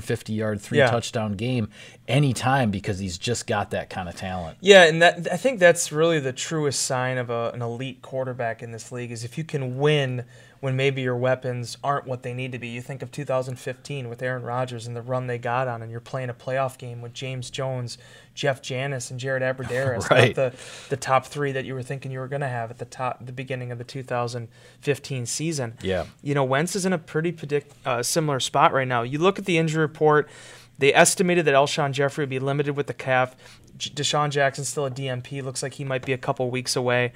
350 0.05 0.33
yard, 0.33 0.61
three 0.61 0.79
yeah. 0.79 0.91
touchdown 0.91 1.33
game 1.35 1.69
anytime 2.07 2.71
because 2.71 2.99
he's 2.99 3.19
just 3.19 3.47
got 3.47 3.71
that 3.71 3.91
kind 3.91 4.09
of 4.09 4.15
talent. 4.15 4.59
Yeah, 4.61 4.85
and 4.85 5.03
that 5.03 5.27
I 5.33 5.37
think 5.37 5.59
that's 5.59 5.91
really 5.91 6.21
the 6.21 6.33
truest 6.33 6.83
sign 6.83 7.19
of 7.19 7.31
a, 7.31 7.51
an 7.53 7.63
elite 7.63 8.03
quarterback 8.03 8.63
in 8.63 8.73
this 8.73 8.93
league 8.93 9.11
is 9.11 9.25
if 9.25 9.39
you 9.39 9.45
can 9.45 9.79
win 9.79 10.25
when 10.65 10.77
maybe 10.77 11.03
your 11.03 11.15
weapons 11.15 11.77
aren't 11.85 12.07
what 12.07 12.23
they 12.23 12.33
need 12.33 12.51
to 12.51 12.59
be. 12.59 12.69
You 12.69 12.81
think 12.81 13.03
of 13.03 13.11
2015 13.11 14.09
with 14.09 14.23
Aaron 14.23 14.43
Rodgers 14.43 14.87
and 14.87 14.97
the 14.97 15.03
run 15.03 15.27
they 15.27 15.37
got 15.37 15.69
on, 15.69 15.83
and 15.83 15.91
you're 15.91 16.01
playing 16.01 16.31
a 16.31 16.35
playoff 16.35 16.79
game 16.79 17.03
with 17.03 17.13
James 17.13 17.51
Jones, 17.51 17.99
Jeff 18.35 18.63
Janis, 18.63 19.11
and 19.11 19.21
Jared 19.21 19.43
Abbrederis, 19.43 20.09
right. 20.11 20.35
the 20.35 20.55
the 20.89 20.97
top 20.97 21.27
three 21.27 21.53
that 21.53 21.67
you 21.67 21.75
were 21.75 21.83
thinking 21.83 22.11
you 22.11 22.19
were 22.19 22.29
going 22.29 22.41
to 22.41 22.49
have 22.49 22.71
at 22.71 22.79
the 22.79 22.87
top, 22.87 23.27
the 23.27 23.31
beginning 23.31 23.73
of 23.73 23.77
the 23.77 23.85
2015 23.85 25.27
season. 25.27 25.77
Yeah, 25.83 26.07
you 26.23 26.35
know 26.35 26.45
Wentz 26.45 26.75
is 26.75 26.87
in 26.87 26.95
a 26.95 26.99
pretty 26.99 27.31
predict, 27.31 27.75
uh, 27.85 28.03
similar 28.03 28.41
spot 28.41 28.73
right 28.73 28.89
now. 28.89 29.03
You 29.03 29.19
look 29.19 29.39
at 29.39 29.45
the 29.45 29.59
injury 29.59 29.83
report. 29.83 30.31
They 30.79 30.95
estimated 30.95 31.45
that 31.45 31.55
Alshon 31.55 31.93
Jeffery 31.93 32.23
would 32.23 32.31
be 32.31 32.39
limited 32.39 32.75
with 32.75 32.87
the 32.87 32.95
calf. 32.95 33.37
DeSean 33.77 34.31
Jackson 34.31 34.65
still 34.65 34.87
a 34.87 34.91
DNP. 34.91 35.43
Looks 35.43 35.63
like 35.63 35.75
he 35.75 35.85
might 35.85 36.07
be 36.07 36.15
a 36.15 36.19
couple 36.19 36.51
weeks 36.51 36.75
away. 36.75 37.13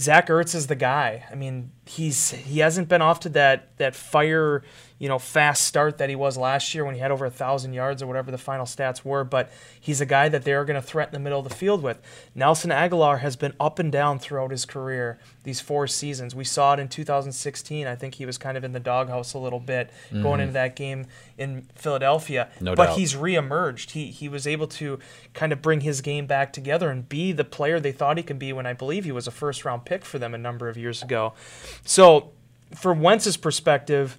Zach 0.00 0.28
Ertz 0.28 0.54
is 0.54 0.66
the 0.66 0.76
guy. 0.76 1.26
I 1.30 1.34
mean, 1.34 1.72
he's 1.84 2.30
he 2.30 2.60
hasn't 2.60 2.88
been 2.88 3.02
off 3.02 3.20
to 3.20 3.28
that 3.30 3.76
that 3.76 3.94
fire 3.94 4.62
you 5.00 5.08
know, 5.08 5.18
fast 5.18 5.64
start 5.64 5.96
that 5.96 6.10
he 6.10 6.14
was 6.14 6.36
last 6.36 6.74
year 6.74 6.84
when 6.84 6.94
he 6.94 7.00
had 7.00 7.10
over 7.10 7.24
a 7.24 7.30
thousand 7.30 7.72
yards 7.72 8.02
or 8.02 8.06
whatever 8.06 8.30
the 8.30 8.36
final 8.36 8.66
stats 8.66 9.02
were. 9.02 9.24
But 9.24 9.50
he's 9.80 10.02
a 10.02 10.06
guy 10.06 10.28
that 10.28 10.44
they're 10.44 10.66
going 10.66 10.80
to 10.80 10.86
threaten 10.86 11.14
the 11.14 11.18
middle 11.18 11.38
of 11.38 11.48
the 11.48 11.54
field 11.54 11.82
with. 11.82 12.02
Nelson 12.34 12.70
Agholor 12.70 13.20
has 13.20 13.34
been 13.34 13.54
up 13.58 13.78
and 13.78 13.90
down 13.90 14.18
throughout 14.18 14.50
his 14.50 14.66
career 14.66 15.18
these 15.42 15.58
four 15.58 15.86
seasons. 15.86 16.34
We 16.34 16.44
saw 16.44 16.74
it 16.74 16.80
in 16.80 16.88
2016. 16.88 17.86
I 17.86 17.96
think 17.96 18.16
he 18.16 18.26
was 18.26 18.36
kind 18.36 18.58
of 18.58 18.62
in 18.62 18.72
the 18.72 18.80
doghouse 18.80 19.32
a 19.32 19.38
little 19.38 19.58
bit 19.58 19.90
mm-hmm. 20.08 20.22
going 20.22 20.40
into 20.40 20.52
that 20.52 20.76
game 20.76 21.06
in 21.38 21.66
Philadelphia. 21.74 22.50
No 22.60 22.74
but 22.74 22.88
doubt. 22.88 22.98
he's 22.98 23.14
reemerged. 23.14 23.92
He 23.92 24.10
he 24.10 24.28
was 24.28 24.46
able 24.46 24.66
to 24.66 24.98
kind 25.32 25.50
of 25.50 25.62
bring 25.62 25.80
his 25.80 26.02
game 26.02 26.26
back 26.26 26.52
together 26.52 26.90
and 26.90 27.08
be 27.08 27.32
the 27.32 27.44
player 27.44 27.80
they 27.80 27.92
thought 27.92 28.18
he 28.18 28.22
could 28.22 28.38
be 28.38 28.52
when 28.52 28.66
I 28.66 28.74
believe 28.74 29.06
he 29.06 29.12
was 29.12 29.26
a 29.26 29.30
first 29.30 29.64
round 29.64 29.86
pick 29.86 30.04
for 30.04 30.18
them 30.18 30.34
a 30.34 30.38
number 30.38 30.68
of 30.68 30.76
years 30.76 31.02
ago. 31.02 31.32
So, 31.86 32.32
from 32.74 33.00
Wentz's 33.00 33.38
perspective 33.38 34.18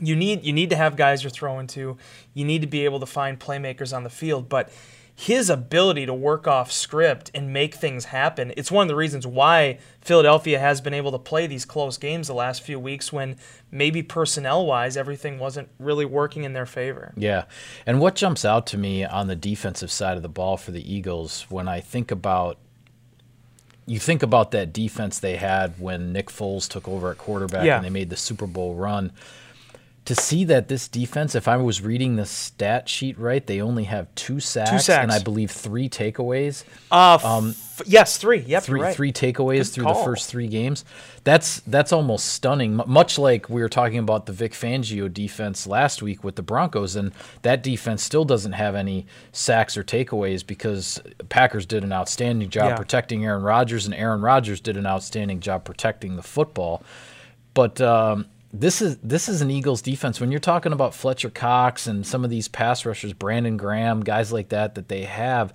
you 0.00 0.16
need 0.16 0.44
you 0.44 0.52
need 0.52 0.70
to 0.70 0.76
have 0.76 0.96
guys 0.96 1.22
you're 1.22 1.30
throwing 1.30 1.66
to. 1.68 1.96
You 2.34 2.44
need 2.44 2.60
to 2.62 2.66
be 2.66 2.84
able 2.84 3.00
to 3.00 3.06
find 3.06 3.38
playmakers 3.38 3.94
on 3.96 4.04
the 4.04 4.10
field, 4.10 4.48
but 4.48 4.70
his 5.18 5.48
ability 5.48 6.04
to 6.04 6.12
work 6.12 6.46
off 6.46 6.70
script 6.70 7.30
and 7.34 7.50
make 7.50 7.74
things 7.74 8.06
happen. 8.06 8.52
It's 8.54 8.70
one 8.70 8.82
of 8.82 8.88
the 8.88 8.94
reasons 8.94 9.26
why 9.26 9.78
Philadelphia 10.02 10.58
has 10.58 10.82
been 10.82 10.92
able 10.92 11.10
to 11.12 11.18
play 11.18 11.46
these 11.46 11.64
close 11.64 11.96
games 11.96 12.26
the 12.26 12.34
last 12.34 12.60
few 12.62 12.78
weeks 12.78 13.14
when 13.14 13.36
maybe 13.70 14.02
personnel 14.02 14.66
wise 14.66 14.94
everything 14.94 15.38
wasn't 15.38 15.70
really 15.78 16.04
working 16.04 16.44
in 16.44 16.52
their 16.52 16.66
favor. 16.66 17.14
Yeah. 17.16 17.44
And 17.86 17.98
what 17.98 18.14
jumps 18.14 18.44
out 18.44 18.66
to 18.68 18.78
me 18.78 19.06
on 19.06 19.26
the 19.26 19.36
defensive 19.36 19.90
side 19.90 20.18
of 20.18 20.22
the 20.22 20.28
ball 20.28 20.58
for 20.58 20.70
the 20.70 20.94
Eagles 20.94 21.46
when 21.48 21.66
I 21.66 21.80
think 21.80 22.10
about 22.10 22.58
you 23.86 23.98
think 23.98 24.22
about 24.22 24.50
that 24.50 24.72
defense 24.72 25.20
they 25.20 25.36
had 25.36 25.78
when 25.78 26.12
Nick 26.12 26.26
Foles 26.26 26.68
took 26.68 26.88
over 26.88 27.10
at 27.10 27.18
quarterback 27.18 27.64
yeah. 27.64 27.76
and 27.76 27.84
they 27.84 27.90
made 27.90 28.10
the 28.10 28.16
Super 28.16 28.46
Bowl 28.46 28.74
run 28.74 29.12
to 30.06 30.14
see 30.14 30.44
that 30.44 30.68
this 30.68 30.86
defense, 30.86 31.34
if 31.34 31.48
I 31.48 31.56
was 31.56 31.82
reading 31.82 32.14
the 32.14 32.26
stat 32.26 32.88
sheet 32.88 33.18
right, 33.18 33.44
they 33.44 33.60
only 33.60 33.84
have 33.84 34.12
two 34.14 34.38
sacks, 34.38 34.70
two 34.70 34.78
sacks. 34.78 35.02
and 35.02 35.10
I 35.10 35.18
believe 35.18 35.50
three 35.50 35.88
takeaways. 35.88 36.62
Uh, 36.92 37.18
um, 37.24 37.50
f- 37.50 37.82
yes, 37.86 38.16
three. 38.16 38.38
Yep, 38.38 38.62
three 38.62 38.80
right. 38.80 38.94
three 38.94 39.12
takeaways 39.12 39.64
Good 39.64 39.66
through 39.66 39.84
call. 39.84 39.98
the 39.98 40.04
first 40.04 40.30
three 40.30 40.46
games. 40.46 40.84
That's 41.24 41.58
that's 41.60 41.92
almost 41.92 42.26
stunning. 42.26 42.78
M- 42.80 42.88
much 42.88 43.18
like 43.18 43.50
we 43.50 43.60
were 43.60 43.68
talking 43.68 43.98
about 43.98 44.26
the 44.26 44.32
Vic 44.32 44.52
Fangio 44.52 45.12
defense 45.12 45.66
last 45.66 46.02
week 46.02 46.22
with 46.22 46.36
the 46.36 46.42
Broncos, 46.42 46.94
and 46.94 47.10
that 47.42 47.64
defense 47.64 48.04
still 48.04 48.24
doesn't 48.24 48.52
have 48.52 48.76
any 48.76 49.06
sacks 49.32 49.76
or 49.76 49.82
takeaways 49.82 50.46
because 50.46 51.00
Packers 51.28 51.66
did 51.66 51.82
an 51.82 51.92
outstanding 51.92 52.48
job 52.48 52.70
yeah. 52.70 52.76
protecting 52.76 53.24
Aaron 53.24 53.42
Rodgers, 53.42 53.86
and 53.86 53.94
Aaron 53.94 54.20
Rodgers 54.20 54.60
did 54.60 54.76
an 54.76 54.86
outstanding 54.86 55.40
job 55.40 55.64
protecting 55.64 56.14
the 56.14 56.22
football. 56.22 56.84
But 57.54 57.80
um, 57.80 58.26
this 58.60 58.80
is 58.80 58.96
this 58.98 59.28
is 59.28 59.42
an 59.42 59.50
Eagles 59.50 59.82
defense. 59.82 60.20
When 60.20 60.30
you're 60.30 60.40
talking 60.40 60.72
about 60.72 60.94
Fletcher 60.94 61.30
Cox 61.30 61.86
and 61.86 62.06
some 62.06 62.24
of 62.24 62.30
these 62.30 62.48
pass 62.48 62.86
rushers, 62.86 63.12
Brandon 63.12 63.56
Graham, 63.56 64.02
guys 64.02 64.32
like 64.32 64.48
that 64.50 64.74
that 64.76 64.88
they 64.88 65.04
have, 65.04 65.52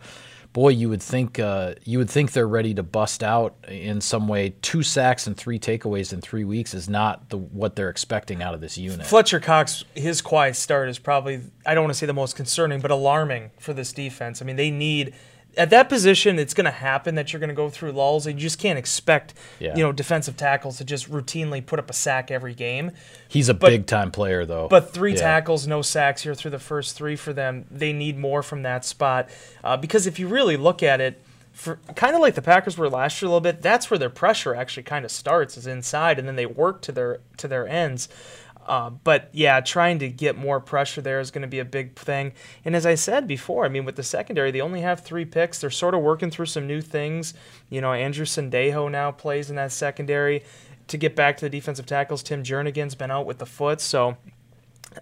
boy, 0.54 0.70
you 0.70 0.90
would 0.90 1.02
think 1.02 1.40
uh, 1.40 1.76
you 1.84 1.98
would 1.98 2.10
think 2.10 2.32
they're 2.34 2.48
ready 2.48 2.74
to 2.74 2.84
bust 2.84 3.24
out 3.24 3.56
in 3.68 4.02
some 4.02 4.28
way. 4.28 4.54
Two 4.62 4.84
sacks 4.84 5.28
and 5.28 5.36
three 5.36 5.60
takeaways 5.60 6.14
in 6.14 6.22
three 6.22 6.44
weeks 6.44 6.74
is 6.74 6.90
not 6.90 7.30
the 7.30 7.38
what 7.38 7.76
they're 7.76 7.90
expecting 7.90 8.42
out 8.42 8.54
of 8.54 8.62
this 8.62 8.78
unit. 8.78 9.06
Fletcher 9.06 9.40
Cox, 9.40 9.84
his 9.96 10.22
quiet 10.22 10.56
start 10.56 10.90
is 10.90 11.00
probably 11.00 11.42
I 11.66 11.74
don't 11.74 11.84
want 11.84 11.94
to 11.94 11.98
say 11.98 12.06
the 12.06 12.14
most 12.14 12.36
concerning, 12.36 12.80
but 12.80 12.92
alarming 12.92 13.52
for 13.60 13.74
this 13.74 13.94
defense. 13.94 14.42
I 14.42 14.46
mean, 14.46 14.56
they 14.56 14.72
need 14.72 15.14
at 15.58 15.70
that 15.72 15.90
position, 15.90 16.40
it's 16.40 16.54
going 16.54 16.66
to 16.66 16.72
happen 16.72 17.16
that 17.16 17.34
you're 17.34 17.40
going 17.40 17.50
to 17.50 17.56
go 17.56 17.70
through 17.70 17.92
lulls. 17.92 18.26
And 18.26 18.40
you 18.40 18.42
just 18.42 18.60
can't 18.60 18.80
expect, 18.80 19.34
yeah. 19.60 19.76
you 19.76 19.84
know, 19.84 19.92
defensive 19.92 20.38
tackles 20.38 20.78
to 20.78 20.86
just 20.86 21.12
routinely 21.12 21.66
put 21.66 21.80
up 21.80 21.90
a 21.90 21.94
sack 21.94 22.32
every 22.32 22.54
game. 22.54 22.92
He's 23.28 23.50
a 23.50 23.54
big 23.54 23.86
time 23.86 24.12
player, 24.12 24.46
though. 24.46 24.68
But 24.68 24.94
three 24.94 25.14
yeah. 25.14 25.22
tackles, 25.22 25.68
no 25.68 25.82
sacks 25.82 26.24
here 26.24 26.36
through 26.36 26.52
the 26.52 26.60
first 26.60 26.96
three 26.96 27.16
for 27.16 27.34
them. 27.34 27.66
They 27.70 27.94
need 27.94 28.18
more 28.18 28.44
from 28.44 28.64
that 28.64 28.86
spot 28.86 29.30
uh, 29.64 29.78
because 29.78 30.08
if 30.08 30.20
you 30.20 30.28
really 30.28 30.58
look 30.58 30.84
at 30.84 31.02
it, 31.02 31.22
for 31.54 31.80
kind 31.96 32.16
of 32.16 32.22
like 32.22 32.36
the 32.36 32.42
Packers 32.42 32.78
were 32.78 32.90
last 32.90 33.22
year 33.22 33.28
a 33.28 33.30
little 33.30 33.42
bit, 33.42 33.62
that's 33.62 33.92
where 33.92 33.98
their 33.98 34.10
pressure 34.10 34.56
actually 34.56 34.84
kind 34.84 35.04
of 35.04 35.12
starts 35.12 35.58
is 35.58 35.68
inside, 35.68 36.18
and 36.18 36.28
then 36.28 36.36
they 36.36 36.46
work 36.46 36.82
to 36.82 36.92
their 36.92 37.20
to 37.38 37.48
their 37.48 37.68
ends. 37.68 38.08
Uh, 38.68 38.90
but 38.90 39.30
yeah, 39.32 39.60
trying 39.60 40.00
to 40.00 40.08
get 40.08 40.38
more 40.38 40.60
pressure 40.60 41.02
there 41.02 41.20
is 41.20 41.32
going 41.32 41.42
to 41.42 41.48
be 41.48 41.60
a 41.60 41.66
big 41.66 41.96
thing. 41.96 42.34
And 42.64 42.76
as 42.76 42.86
I 42.86 42.96
said 42.96 43.28
before, 43.28 43.66
I 43.66 43.70
mean, 43.70 43.86
with 43.86 43.96
the 43.96 44.04
secondary, 44.04 44.52
they 44.52 44.62
only 44.62 44.82
have 44.82 45.02
three 45.02 45.26
picks. 45.26 45.60
They're 45.60 45.70
sort 45.70 45.96
of 45.96 46.02
working 46.02 46.30
through 46.30 46.46
some 46.46 46.68
new 46.68 46.82
things. 46.82 47.34
You 47.70 47.82
know, 47.82 47.94
Andrew 47.94 48.26
Sendejo 48.26 48.90
now 48.90 49.12
plays 49.12 49.50
in 49.50 49.56
that 49.56 49.72
secondary. 49.72 50.44
To 50.88 50.98
get 50.98 51.16
back 51.16 51.38
to 51.38 51.46
the 51.46 51.50
defensive 51.50 51.86
tackles, 51.86 52.22
Tim 52.22 52.44
Jernigan's 52.44 52.96
been 52.96 53.12
out 53.12 53.26
with 53.26 53.38
the 53.38 53.46
foot. 53.46 53.80
So, 53.80 54.18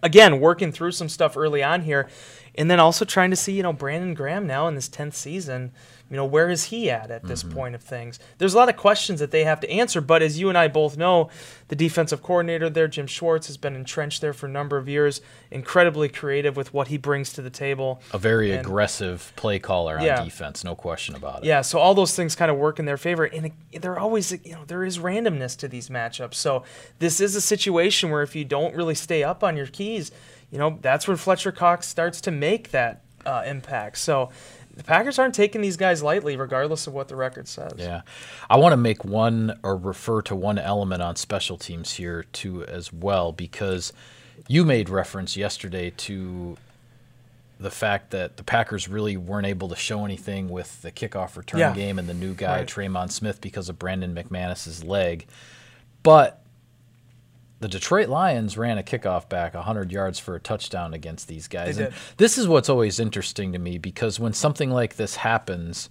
again, 0.04 0.40
working 0.40 0.72
through 0.72 0.92
some 0.92 1.10
stuff 1.10 1.36
early 1.36 1.64
on 1.64 1.82
here. 1.82 2.08
And 2.56 2.70
then 2.70 2.80
also 2.80 3.06
trying 3.06 3.30
to 3.30 3.36
see, 3.36 3.54
you 3.54 3.64
know, 3.64 3.74
Brandon 3.74 4.14
Graham 4.14 4.48
now 4.48 4.68
in 4.68 4.76
this 4.76 4.90
10th 4.90 5.14
season 5.14 5.72
you 6.10 6.16
know, 6.16 6.26
where 6.26 6.50
is 6.50 6.66
he 6.66 6.90
at 6.90 7.12
at 7.12 7.24
this 7.24 7.44
mm-hmm. 7.44 7.56
point 7.56 7.76
of 7.76 7.84
things? 7.84 8.20
There's 8.40 8.56
a 8.56 8.58
lot 8.58 8.68
of 8.68 8.76
questions 8.76 9.20
that 9.20 9.30
they 9.30 9.44
have 9.44 9.60
to 9.60 9.70
answer, 9.70 10.02
but 10.02 10.24
as 10.24 10.40
you 10.40 10.50
and 10.50 10.58
I 10.58 10.68
both 10.68 10.98
know, 10.98 11.30
the 11.68 11.76
defensive 11.76 12.24
coordinator 12.24 12.68
there, 12.70 12.88
Jim 12.88 13.06
Schwartz, 13.06 13.46
has 13.46 13.58
been 13.58 13.76
entrenched 13.76 14.22
there 14.22 14.34
for 14.34 14.48
a 14.48 14.50
number 14.50 14.78
of 14.78 14.90
years, 14.90 15.22
incredibly 15.52 16.10
creative 16.10 16.58
with 16.58 16.74
what 16.74 16.88
he 16.88 16.98
brings 16.98 17.32
to 17.34 17.44
the 17.44 17.52
table. 17.52 18.02
A 18.12 18.18
very 18.18 18.52
and, 18.52 18.62
aggressive 18.62 19.32
play 19.36 19.60
caller 19.60 20.00
on 20.00 20.04
yeah. 20.04 20.24
defense, 20.24 20.64
no 20.64 20.74
question 20.74 21.16
about 21.16 21.44
it. 21.44 21.46
Yeah, 21.46 21.62
so 21.62 21.78
all 21.78 21.94
those 21.94 22.16
things 22.16 22.36
kind 22.36 22.50
of 22.50 22.58
work 22.58 22.80
in 22.80 22.86
their 22.86 22.98
favor, 22.98 23.26
and 23.26 23.52
there 23.72 24.00
always, 24.00 24.32
you 24.32 24.54
know, 24.54 24.66
there 24.66 24.84
is 24.84 24.98
randomness 24.98 25.56
to 25.58 25.68
these 25.68 25.90
matchups. 25.90 26.36
So 26.36 26.64
this 26.98 27.22
is 27.22 27.36
a 27.36 27.42
situation 27.42 28.10
where 28.10 28.24
if 28.24 28.36
you 28.36 28.46
don't 28.46 28.76
really 28.76 28.96
stay 28.96 29.24
up 29.24 29.44
on 29.44 29.56
your 29.56 29.68
keys, 29.68 30.12
you 30.52 30.58
know, 30.58 30.78
that's 30.82 31.08
when 31.08 31.18
Fletcher 31.18 31.52
Cox 31.52 31.88
starts 31.88 32.22
to 32.22 32.32
make 32.32 32.72
that 32.72 33.02
uh, 33.26 33.44
impact. 33.46 33.98
So 33.98 34.30
the 34.76 34.84
Packers 34.84 35.20
aren't 35.20 35.36
taking 35.36 35.62
these 35.62 35.78
guys 35.78 36.02
lightly, 36.02 36.38
regardless 36.38 36.88
of 36.88 36.94
what 36.94 37.08
the 37.10 37.16
record 37.16 37.48
says. 37.48 37.74
Yeah. 37.78 38.02
I 38.50 38.58
want 38.58 38.74
to 38.74 38.78
make 38.78 39.04
one 39.04 39.60
or 39.64 39.76
refer 39.76 40.22
to 40.24 40.36
one 40.36 40.58
element 40.58 41.02
on 41.02 41.16
special 41.18 41.58
teams 41.58 41.94
here, 41.94 42.24
too, 42.32 42.64
as 42.66 42.94
well, 42.94 43.32
because 43.32 43.92
you 44.48 44.64
made 44.64 44.90
reference 44.90 45.36
yesterday 45.36 45.90
to 45.92 46.58
the 47.60 47.70
fact 47.70 48.12
that 48.12 48.38
the 48.38 48.44
Packers 48.44 48.88
really 48.88 49.18
weren't 49.18 49.46
able 49.46 49.68
to 49.68 49.76
show 49.76 50.06
anything 50.06 50.48
with 50.48 50.82
the 50.82 50.92
kickoff 50.94 51.36
return 51.36 51.60
Yeah. 51.60 51.74
game 51.74 52.00
and 52.00 52.08
the 52.08 52.14
new 52.14 52.34
guy, 52.34 52.60
Right. 52.60 52.68
Tremon 52.68 53.12
Smith, 53.12 53.42
because 53.42 53.68
of 53.68 53.78
Brandon 53.78 54.16
McManus's 54.16 54.82
leg. 54.82 55.28
But 56.04 56.42
the 57.60 57.68
Detroit 57.68 58.10
Lions 58.10 58.58
ran 58.58 58.78
a 58.78 58.84
kickoff 58.84 59.28
back 59.30 59.54
100 59.54 59.92
yards 59.92 60.18
for 60.20 60.36
a 60.36 60.40
touchdown 60.40 60.94
against 60.94 61.28
these 61.28 61.48
guys. 61.48 61.78
They 61.78 61.86
And 61.86 61.94
did. 61.94 62.02
this 62.18 62.38
is 62.38 62.48
what's 62.48 62.70
always 62.70 63.00
interesting 63.00 63.52
to 63.54 63.60
me 63.60 63.78
because 63.78 64.20
when 64.20 64.34
something 64.34 64.72
like 64.72 64.96
this 64.96 65.18
happens, 65.18 65.90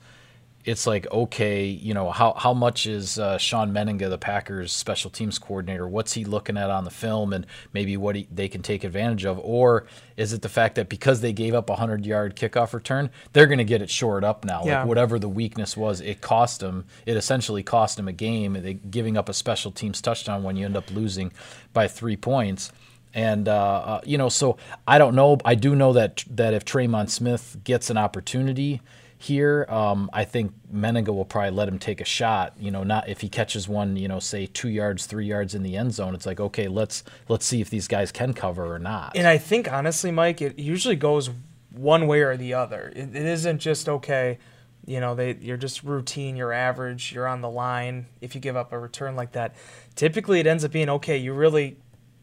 it's 0.64 0.86
like 0.86 1.10
okay, 1.10 1.64
you 1.64 1.94
know 1.94 2.10
how 2.10 2.34
how 2.34 2.52
much 2.52 2.86
is 2.86 3.18
uh, 3.18 3.38
Shawn 3.38 3.72
Mennenga, 3.72 4.10
the 4.10 4.18
Packers 4.18 4.72
special 4.72 5.10
teams 5.10 5.38
coordinator, 5.38 5.86
what's 5.86 6.12
he 6.12 6.24
looking 6.24 6.56
at 6.58 6.68
on 6.68 6.84
the 6.84 6.90
film, 6.90 7.32
and 7.32 7.46
maybe 7.72 7.96
what 7.96 8.16
he, 8.16 8.28
they 8.30 8.48
can 8.48 8.62
take 8.62 8.84
advantage 8.84 9.24
of, 9.24 9.38
or 9.42 9.86
is 10.16 10.32
it 10.32 10.42
the 10.42 10.48
fact 10.48 10.74
that 10.74 10.88
because 10.88 11.20
they 11.20 11.32
gave 11.32 11.54
up 11.54 11.70
a 11.70 11.76
hundred 11.76 12.04
yard 12.04 12.36
kickoff 12.36 12.74
return, 12.74 13.10
they're 13.32 13.46
going 13.46 13.58
to 13.58 13.64
get 13.64 13.80
it 13.80 13.88
shored 13.88 14.24
up 14.24 14.44
now? 14.44 14.62
Yeah. 14.64 14.80
Like 14.80 14.88
whatever 14.88 15.18
the 15.18 15.28
weakness 15.28 15.76
was, 15.76 16.00
it 16.00 16.20
cost 16.20 16.60
them. 16.60 16.84
It 17.06 17.16
essentially 17.16 17.62
cost 17.62 17.96
them 17.96 18.08
a 18.08 18.12
game. 18.12 18.54
They 18.54 18.74
giving 18.74 19.16
up 19.16 19.28
a 19.28 19.34
special 19.34 19.70
teams 19.70 20.02
touchdown 20.02 20.42
when 20.42 20.56
you 20.56 20.66
end 20.66 20.76
up 20.76 20.90
losing 20.90 21.32
by 21.72 21.88
three 21.88 22.16
points. 22.16 22.72
And 23.14 23.48
uh, 23.48 23.52
uh, 23.52 24.00
you 24.04 24.18
know, 24.18 24.28
so 24.28 24.58
I 24.86 24.98
don't 24.98 25.14
know. 25.14 25.38
I 25.44 25.54
do 25.54 25.74
know 25.74 25.94
that 25.94 26.24
that 26.30 26.52
if 26.52 26.64
Tremon 26.64 27.08
Smith 27.08 27.56
gets 27.64 27.88
an 27.90 27.96
opportunity 27.96 28.82
here, 29.20 29.66
um, 29.68 30.08
I 30.12 30.24
think 30.24 30.52
Mennenga 30.72 31.08
will 31.08 31.24
probably 31.24 31.50
let 31.50 31.66
him 31.66 31.78
take 31.78 32.00
a 32.00 32.04
shot. 32.04 32.54
You 32.58 32.70
know, 32.70 32.84
not 32.84 33.08
if 33.08 33.20
he 33.20 33.28
catches 33.28 33.68
one, 33.68 33.96
you 33.96 34.06
know, 34.06 34.20
say 34.20 34.46
two 34.46 34.68
yards, 34.68 35.06
three 35.06 35.26
yards 35.26 35.54
in 35.54 35.64
the 35.64 35.76
end 35.76 35.92
zone. 35.92 36.14
It's 36.14 36.24
like 36.24 36.38
okay, 36.38 36.68
let's 36.68 37.02
let's 37.28 37.44
see 37.44 37.60
if 37.60 37.68
these 37.68 37.88
guys 37.88 38.12
can 38.12 38.32
cover 38.32 38.72
or 38.72 38.78
not. 38.78 39.16
And 39.16 39.26
I 39.26 39.36
think 39.36 39.70
honestly, 39.70 40.12
Mike, 40.12 40.40
it 40.40 40.58
usually 40.58 40.96
goes 40.96 41.30
one 41.72 42.06
way 42.06 42.20
or 42.20 42.36
the 42.36 42.54
other. 42.54 42.92
It, 42.94 43.14
it 43.14 43.26
isn't 43.26 43.58
just 43.58 43.88
okay. 43.88 44.38
You 44.86 45.00
know, 45.00 45.16
they 45.16 45.36
you're 45.40 45.56
just 45.56 45.82
routine, 45.82 46.36
you're 46.36 46.52
average, 46.52 47.12
you're 47.12 47.26
on 47.26 47.40
the 47.40 47.50
line. 47.50 48.06
If 48.20 48.36
you 48.36 48.40
give 48.40 48.56
up 48.56 48.72
a 48.72 48.78
return 48.78 49.16
like 49.16 49.32
that, 49.32 49.56
typically 49.96 50.38
it 50.38 50.46
ends 50.46 50.64
up 50.64 50.70
being 50.70 50.88
okay. 50.88 51.18
You 51.18 51.34
really 51.34 51.76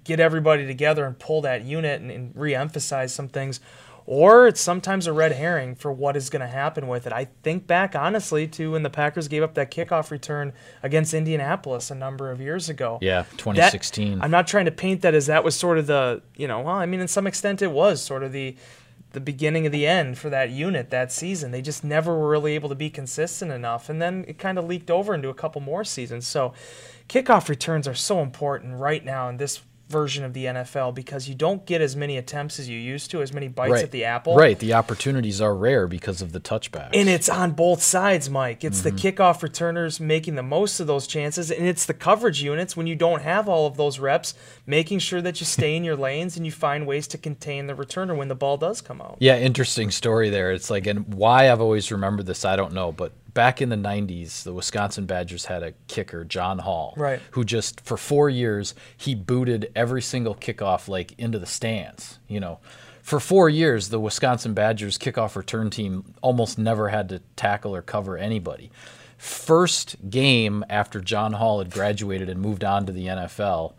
get 0.05 0.19
everybody 0.19 0.65
together 0.65 1.05
and 1.05 1.19
pull 1.19 1.41
that 1.41 1.65
unit 1.65 1.99
and, 1.99 2.09
and 2.09 2.31
re-emphasize 2.35 3.13
some 3.13 3.27
things, 3.27 3.59
or 4.07 4.47
it's 4.47 4.61
sometimes 4.61 5.07
a 5.07 5.13
red 5.13 5.31
herring 5.31 5.75
for 5.75 5.91
what 5.91 6.15
is 6.15 6.29
going 6.29 6.41
to 6.41 6.47
happen 6.47 6.87
with 6.87 7.07
it. 7.07 7.13
I 7.13 7.25
think 7.43 7.65
back 7.65 7.95
honestly 7.95 8.47
to 8.49 8.71
when 8.73 8.83
the 8.83 8.89
Packers 8.89 9.27
gave 9.27 9.41
up 9.41 9.55
that 9.55 9.71
kickoff 9.71 10.11
return 10.11 10.53
against 10.83 11.13
Indianapolis 11.13 11.89
a 11.89 11.95
number 11.95 12.29
of 12.31 12.39
years 12.39 12.69
ago. 12.69 12.99
yeah, 13.01 13.23
That- 13.23 13.37
2016. 13.37 14.21
I'm 14.21 14.31
not 14.31 14.45
trying 14.47 14.65
to 14.65 14.71
paint 14.71 15.01
that 15.01 15.15
as 15.15 15.25
that 15.25 15.43
was 15.43 15.55
sort 15.55 15.77
of 15.77 15.87
the, 15.87 16.21
you 16.35 16.47
know, 16.47 16.61
well, 16.61 16.75
I 16.75 16.85
mean, 16.85 16.99
in 16.99 17.07
some 17.07 17.25
extent 17.25 17.61
it 17.61 17.71
was 17.71 18.01
sort 18.01 18.23
of 18.23 18.31
the 18.31 18.55
the 19.11 19.19
beginning 19.21 19.65
of 19.65 19.71
the 19.71 19.87
end 19.87 20.17
for 20.17 20.29
that 20.29 20.49
unit 20.49 20.89
that 20.89 21.09
season. 21.09 21.51
They 21.51 21.61
just 21.61 21.85
never 21.85 22.17
were 22.19 22.27
really 22.27 22.53
able 22.53 22.67
to 22.67 22.75
be 22.75 22.89
consistent 22.89 23.49
enough. 23.49 23.87
And 23.87 24.01
then 24.01 24.25
it 24.27 24.37
kind 24.37 24.57
of 24.59 24.65
leaked 24.65 24.91
over 24.91 25.13
into 25.15 25.29
a 25.29 25.33
couple 25.33 25.61
more 25.61 25.85
seasons. 25.85 26.27
So 26.27 26.51
kickoff 27.07 27.47
returns 27.47 27.87
are 27.87 27.93
so 27.93 28.19
important 28.21 28.77
right 28.77 29.05
now 29.05 29.29
in 29.29 29.37
this 29.37 29.61
version 29.87 30.23
of 30.23 30.33
the 30.33 30.45
NFL 30.45 30.95
because 30.95 31.29
you 31.29 31.35
don't 31.35 31.65
get 31.65 31.79
as 31.79 31.95
many 31.95 32.17
attempts 32.17 32.59
as 32.59 32.67
you 32.67 32.77
used 32.79 33.11
to, 33.11 33.21
as 33.21 33.31
many 33.31 33.47
bites 33.47 33.71
right. 33.71 33.83
at 33.83 33.91
the 33.91 34.05
apple. 34.05 34.35
Right. 34.35 34.57
The 34.57 34.73
opportunities 34.73 35.41
are 35.41 35.55
rare 35.55 35.87
because 35.87 36.21
of 36.21 36.31
the 36.31 36.39
touchback. 36.39 36.89
And 36.93 37.07
it's 37.07 37.29
on 37.29 37.51
both 37.51 37.81
sides, 37.83 38.29
Mike. 38.29 38.63
It's 38.63 38.81
Mm-hmm. 38.81 38.95
the 38.95 39.11
kickoff 39.11 39.43
returners 39.43 39.99
making 39.99 40.35
the 40.35 40.43
most 40.43 40.79
of 40.79 40.87
those 40.87 41.07
chances, 41.07 41.51
and 41.51 41.67
it's 41.67 41.85
the 41.85 41.93
coverage 41.93 42.41
units 42.41 42.75
when 42.75 42.87
you 42.87 42.95
don't 42.95 43.21
have 43.21 43.47
all 43.47 43.67
of 43.67 43.77
those 43.77 43.99
reps, 43.99 44.33
making 44.65 44.99
sure 44.99 45.21
that 45.21 45.39
you 45.39 45.45
stay 45.45 45.75
in 45.75 45.83
your 45.83 45.95
lanes 45.95 46.35
and 46.35 46.45
you 46.45 46.51
find 46.51 46.85
ways 46.87 47.07
to 47.07 47.17
contain 47.17 47.67
the 47.67 47.73
returner 47.73 48.17
when 48.17 48.27
the 48.27 48.35
ball 48.35 48.57
does 48.57 48.81
come 48.81 49.01
out. 49.01 49.17
Yeah, 49.19 49.37
interesting 49.37 49.91
story 49.91 50.29
there. 50.29 50.51
It's 50.51 50.69
like, 50.69 50.87
and 50.87 51.13
why 51.13 51.51
I've 51.51 51.61
always 51.61 51.91
remembered 51.91 52.25
this, 52.25 52.43
I 52.43 52.55
don't 52.55 52.73
know. 52.73 52.91
But 52.91 53.11
back 53.35 53.61
in 53.61 53.69
the 53.69 53.75
90s, 53.75 54.41
the 54.41 54.53
Wisconsin 54.53 55.05
Badgers 55.05 55.45
had 55.45 55.61
a 55.61 55.73
kicker, 55.87 56.23
John 56.23 56.57
Hall, 56.59 56.95
Right. 56.97 57.21
who 57.31 57.43
just, 57.43 57.81
for 57.81 57.97
four 57.97 58.27
years, 58.31 58.73
he 58.97 59.13
booted 59.13 59.71
every 59.75 60.01
single 60.01 60.33
kickoff 60.33 60.87
like 60.87 61.13
into 61.19 61.37
the 61.37 61.45
stands, 61.45 62.17
you 62.27 62.39
know. 62.39 62.59
For 63.03 63.19
four 63.19 63.47
years, 63.49 63.89
the 63.89 63.99
Wisconsin 63.99 64.55
Badgers 64.55 64.97
kickoff 64.97 65.35
return 65.35 65.69
team 65.69 66.15
almost 66.23 66.57
never 66.57 66.89
had 66.89 67.07
to 67.09 67.19
tackle 67.35 67.75
or 67.75 67.83
cover 67.83 68.17
anybody. 68.17 68.71
First 69.17 70.09
game 70.09 70.65
after 70.69 70.99
John 71.01 71.33
Hall 71.33 71.59
had 71.59 71.69
graduated 71.69 72.29
and 72.29 72.41
moved 72.41 72.63
on 72.63 72.85
to 72.87 72.91
the 72.91 73.05
NFL, 73.07 73.73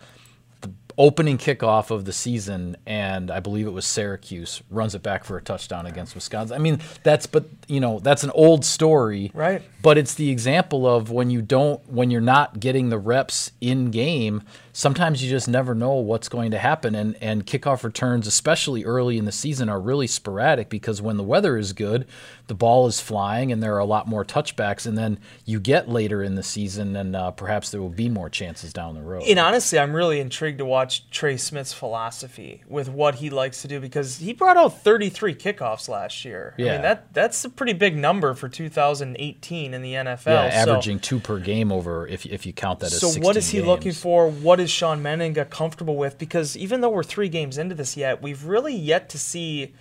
opening 0.98 1.36
kickoff 1.36 1.90
of 1.90 2.04
the 2.04 2.12
season, 2.12 2.76
and 2.86 3.30
I 3.30 3.40
believe 3.40 3.66
it 3.66 3.70
was 3.70 3.84
Syracuse 3.84 4.62
runs 4.70 4.94
it 4.94 5.02
back 5.02 5.24
for 5.24 5.36
a 5.36 5.42
touchdown 5.42 5.86
against 5.86 6.14
Wisconsin. 6.14 6.54
I 6.54 6.58
mean, 6.58 6.80
that's 7.02 7.26
but 7.26 7.46
you 7.68 7.80
know 7.80 7.98
that's 7.98 8.24
an 8.24 8.30
old 8.30 8.64
story, 8.64 9.30
Right. 9.34 9.62
But 9.82 9.98
it's 9.98 10.14
the 10.14 10.30
example 10.30 10.86
of 10.86 11.10
when 11.10 11.30
you 11.30 11.42
don't, 11.42 11.86
when 11.88 12.10
you're 12.10 12.20
not 12.20 12.58
getting 12.58 12.88
the 12.88 12.98
reps 12.98 13.52
in 13.60 13.90
game. 13.90 14.42
Sometimes 14.72 15.22
you 15.22 15.30
just 15.30 15.48
never 15.48 15.74
know 15.74 15.94
what's 15.94 16.28
going 16.28 16.50
to 16.50 16.58
happen, 16.58 16.94
and 16.94 17.16
and 17.20 17.46
kickoff 17.46 17.84
returns, 17.84 18.26
especially 18.26 18.84
early 18.84 19.16
in 19.16 19.24
the 19.24 19.32
season, 19.32 19.68
are 19.68 19.80
really 19.80 20.06
sporadic 20.06 20.68
because 20.68 21.00
when 21.00 21.16
the 21.16 21.22
weather 21.22 21.56
is 21.56 21.72
good, 21.72 22.06
the 22.48 22.54
ball 22.54 22.86
is 22.86 23.00
flying, 23.00 23.50
and 23.50 23.60
there 23.62 23.74
are 23.74 23.80
a 23.80 23.84
lot 23.84 24.06
more 24.06 24.24
touchbacks, 24.24 24.86
and 24.86 24.96
then 24.96 25.18
you 25.44 25.58
get 25.58 25.88
later 25.88 26.22
in 26.22 26.36
the 26.36 26.42
season, 26.42 26.94
and 26.94 27.16
uh, 27.16 27.30
perhaps 27.32 27.70
there 27.70 27.80
will 27.80 27.88
be 27.88 28.08
more 28.08 28.30
chances 28.30 28.72
down 28.72 28.94
the 28.94 29.02
road. 29.02 29.24
And 29.28 29.38
honestly, 29.38 29.78
I'm 29.80 29.92
really 29.94 30.20
intrigued 30.20 30.58
to 30.58 30.64
watch 30.64 31.10
Trey 31.10 31.36
Smith's 31.36 31.72
philosophy 31.72 32.62
with 32.68 32.88
what 32.88 33.16
he 33.16 33.30
likes 33.30 33.62
to 33.62 33.68
do 33.68 33.80
because 33.80 34.18
he 34.18 34.32
brought 34.32 34.56
out 34.56 34.80
33 34.80 35.34
kickoffs 35.34 35.88
last 35.88 36.24
year. 36.24 36.54
I 36.58 36.62
Yeah. 36.62 36.72
mean, 36.74 36.82
that 36.82 37.12
that's 37.12 37.44
a 37.44 37.50
pretty 37.50 37.72
big 37.72 37.96
number 37.96 38.32
for 38.34 38.48
2018 38.48 39.74
in 39.74 39.82
the 39.82 39.94
NFL. 39.94 40.26
Yeah, 40.32 40.64
So- 40.64 40.70
averaging 40.70 41.00
two 41.00 41.18
per 41.20 41.38
game 41.38 41.72
over 41.72 42.06
if 42.06 42.26
if 42.26 42.46
you 42.46 42.52
count 42.52 42.80
that 42.80 42.92
as. 42.92 43.00
So 43.00 43.20
what 43.20 43.36
is 43.36 43.50
he 43.50 43.58
games. 43.58 43.66
looking 43.68 43.92
for? 43.92 44.28
What 44.30 44.60
is 44.60 44.70
Shawn 44.70 45.02
Mennenga 45.02 45.48
comfortable 45.50 45.96
with? 45.96 46.18
Because 46.18 46.56
even 46.56 46.80
though 46.80 46.90
we're 46.90 47.02
three 47.02 47.28
games 47.28 47.58
into 47.58 47.74
this 47.74 47.96
yet, 47.96 48.22
we've 48.22 48.44
really 48.44 48.74
yet 48.74 49.08
to 49.10 49.18
see 49.18 49.74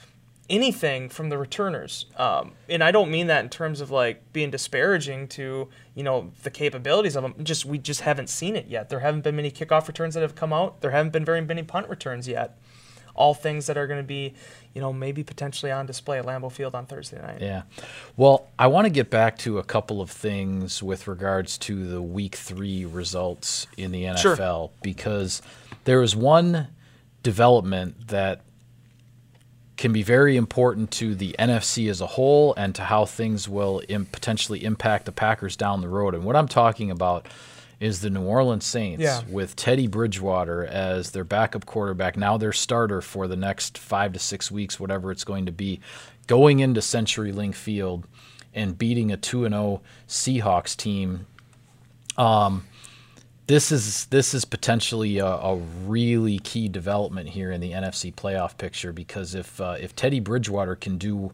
anything 0.50 1.10
from 1.10 1.30
the 1.30 1.38
returners. 1.38 2.06
Um, 2.18 2.54
and 2.70 2.84
I 2.84 2.92
don't 2.92 3.10
mean 3.10 3.28
that 3.28 3.44
in 3.44 3.50
terms 3.50 3.82
of 3.82 3.92
like 3.92 4.32
being 4.34 4.52
disparaging 4.52 5.28
to 5.30 5.70
you 5.96 6.04
know 6.04 6.32
the 6.44 6.52
capabilities 6.52 7.16
of 7.16 7.24
them. 7.24 7.36
Just 7.44 7.66
we 7.66 7.78
just 7.78 8.02
haven't 8.02 8.30
seen 8.30 8.56
it 8.56 8.68
yet. 8.68 8.90
There 8.90 9.00
haven't 9.00 9.22
been 9.22 9.36
many 9.36 9.52
kickoff 9.52 9.88
returns 9.88 10.14
that 10.14 10.22
have 10.22 10.36
come 10.36 10.54
out. 10.54 10.82
There 10.82 10.92
haven't 10.92 11.12
been 11.14 11.26
very 11.26 11.42
many 11.42 11.64
punt 11.64 11.90
returns 11.90 12.28
yet. 12.28 12.58
All 13.16 13.34
things 13.34 13.68
that 13.68 13.78
are 13.78 13.88
going 13.88 14.02
to 14.02 14.06
be, 14.06 14.34
you 14.74 14.82
know, 14.82 14.92
maybe 14.92 15.24
potentially 15.24 15.72
on 15.72 15.86
display 15.86 16.20
at 16.20 16.26
Lambeau 16.26 16.52
Field 16.52 16.76
on 16.76 16.86
Thursday 16.86 17.22
night. 17.22 17.40
Yeah. 17.40 17.62
Well, 18.18 18.50
I 18.60 18.68
want 18.68 18.88
to 18.88 18.90
get 18.90 19.10
back 19.10 19.38
to 19.40 19.58
a 19.58 19.64
couple 19.64 20.02
of 20.02 20.12
things 20.12 20.84
with 20.84 21.08
regards 21.08 21.58
to 21.60 21.88
the 21.88 22.02
week 22.02 22.36
three 22.36 22.84
results 22.84 23.68
in 23.78 23.94
the 23.94 24.04
NFL 24.04 24.18
Sure. 24.36 24.70
because 24.82 25.42
there 25.86 26.02
is 26.02 26.14
one 26.14 26.68
development 27.24 28.10
that 28.10 28.42
can 29.78 29.92
be 29.92 30.04
very 30.04 30.38
important 30.38 30.90
to 30.92 31.16
the 31.16 31.36
NFC 31.38 31.90
as 31.90 32.00
a 32.02 32.08
whole 32.08 32.54
and 32.56 32.74
to 32.76 32.84
how 32.84 33.06
things 33.06 33.50
will 33.50 33.82
Im- 33.90 34.06
potentially 34.06 34.64
impact 34.64 35.06
the 35.06 35.12
Packers 35.12 35.56
down 35.58 35.82
the 35.82 35.90
road. 35.90 36.14
And 36.16 36.24
what 36.24 36.36
I'm 36.38 36.48
talking 36.48 36.90
about 36.90 37.28
is 37.82 38.00
the 38.00 38.10
New 38.10 38.22
Orleans 38.24 38.66
Saints 38.66 39.02
Yeah. 39.04 39.22
with 39.30 39.56
Teddy 39.58 39.88
Bridgewater 39.88 40.66
as 40.66 41.12
their 41.12 41.26
backup 41.26 41.66
quarterback, 41.66 42.16
now 42.16 42.38
their 42.38 42.54
starter 42.54 43.02
for 43.02 43.28
the 43.28 43.36
next 43.36 43.78
five 43.78 44.14
to 44.14 44.20
six 44.20 44.50
weeks, 44.50 44.80
whatever 44.80 45.12
it's 45.12 45.26
going 45.26 45.46
to 45.46 45.52
be, 45.52 45.82
going 46.28 46.60
into 46.62 46.80
CenturyLink 46.80 47.54
Field 47.54 48.06
and 48.54 48.78
beating 48.78 49.12
a 49.12 49.18
2 49.18 49.50
0 49.50 49.82
Seahawks 50.08 50.78
team 50.78 51.26
um, 52.18 52.64
this 53.48 53.72
is 53.72 54.06
this 54.08 54.34
is 54.34 54.46
potentially 54.46 55.20
a, 55.20 55.26
a 55.26 55.58
really 55.86 56.40
key 56.40 56.68
development 56.68 57.30
here 57.30 57.52
in 57.52 57.62
the 57.62 57.72
NFC 57.72 58.14
playoff 58.14 58.58
picture 58.58 58.92
because 58.92 59.36
if 59.36 59.60
uh, 59.62 59.76
if 59.80 59.96
Teddy 59.96 60.20
Bridgewater 60.20 60.76
can 60.76 60.98
do 60.98 61.32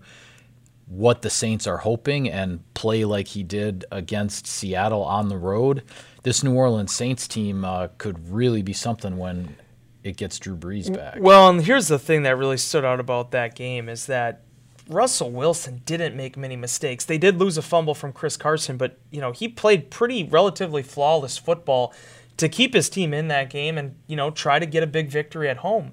what 0.87 1.21
the 1.21 1.29
Saints 1.29 1.67
are 1.67 1.77
hoping 1.77 2.29
and 2.29 2.61
play 2.73 3.05
like 3.05 3.29
he 3.29 3.43
did 3.43 3.85
against 3.91 4.45
Seattle 4.45 5.03
on 5.03 5.29
the 5.29 5.37
road, 5.37 5.83
this 6.23 6.43
New 6.43 6.53
Orleans 6.53 6.93
Saints 6.93 7.27
team 7.29 7.63
uh, 7.63 7.87
could 7.97 8.29
really 8.29 8.61
be 8.61 8.73
something 8.73 9.17
when 9.17 9.55
it 10.03 10.17
gets 10.17 10.37
Drew 10.37 10.57
Brees 10.57 10.93
back. 10.93 11.17
Well, 11.19 11.49
and 11.49 11.63
here's 11.63 11.87
the 11.87 11.99
thing 11.99 12.23
that 12.23 12.35
really 12.35 12.57
stood 12.57 12.83
out 12.83 12.99
about 12.99 13.31
that 13.31 13.55
game 13.55 13.87
is 13.87 14.07
that 14.07 14.43
Russell 14.87 15.31
Wilson 15.31 15.81
didn't 15.85 16.15
make 16.15 16.35
many 16.35 16.55
mistakes. 16.55 17.05
They 17.05 17.17
did 17.17 17.37
lose 17.37 17.57
a 17.57 17.61
fumble 17.61 17.93
from 17.93 18.13
Chris 18.13 18.37
Carson, 18.37 18.77
but 18.77 18.97
you 19.09 19.21
know, 19.21 19.31
he 19.31 19.47
played 19.47 19.89
pretty 19.89 20.23
relatively 20.23 20.83
flawless 20.83 21.37
football 21.37 21.93
to 22.37 22.49
keep 22.49 22.73
his 22.73 22.89
team 22.89 23.13
in 23.13 23.27
that 23.27 23.49
game 23.49 23.77
and, 23.77 23.95
you 24.07 24.15
know, 24.15 24.31
try 24.31 24.59
to 24.59 24.65
get 24.65 24.83
a 24.83 24.87
big 24.87 25.09
victory 25.09 25.47
at 25.47 25.57
home. 25.57 25.91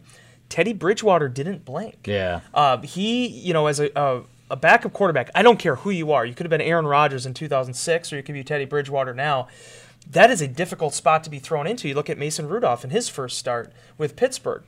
Teddy 0.49 0.73
Bridgewater 0.73 1.29
didn't 1.29 1.65
blink. 1.65 2.07
Yeah. 2.07 2.41
Uh, 2.55 2.79
he, 2.79 3.27
you 3.27 3.53
know, 3.53 3.67
as 3.67 3.81
a, 3.81 3.91
a, 3.95 4.23
a 4.51 4.57
backup 4.57 4.95
quarterback, 4.95 5.31
I 5.35 5.43
don't 5.43 5.59
care 5.59 5.77
who 5.77 5.91
you 5.91 6.11
are. 6.13 6.25
You 6.25 6.35
could 6.35 6.47
have 6.47 6.51
been 6.51 6.63
Aaron 6.63 6.87
Rodgers 6.87 7.27
in 7.27 7.35
2006, 7.35 8.13
or 8.13 8.17
you 8.17 8.23
could 8.23 8.33
be 8.33 8.43
Teddy 8.43 8.65
Bridgewater 8.65 9.13
now. 9.13 9.49
That 10.11 10.31
is 10.31 10.41
a 10.41 10.49
difficult 10.49 10.95
spot 10.95 11.23
to 11.25 11.31
be 11.31 11.39
thrown 11.39 11.67
into. 11.67 11.87
You 11.87 11.95
look 11.95 12.09
at 12.09 12.17
Mason 12.17 12.49
Rudolph 12.49 12.83
in 12.83 12.91
his 12.91 13.11
first 13.11 13.37
start 13.37 13.71
with 13.99 14.17
Pittsburgh, 14.17 14.63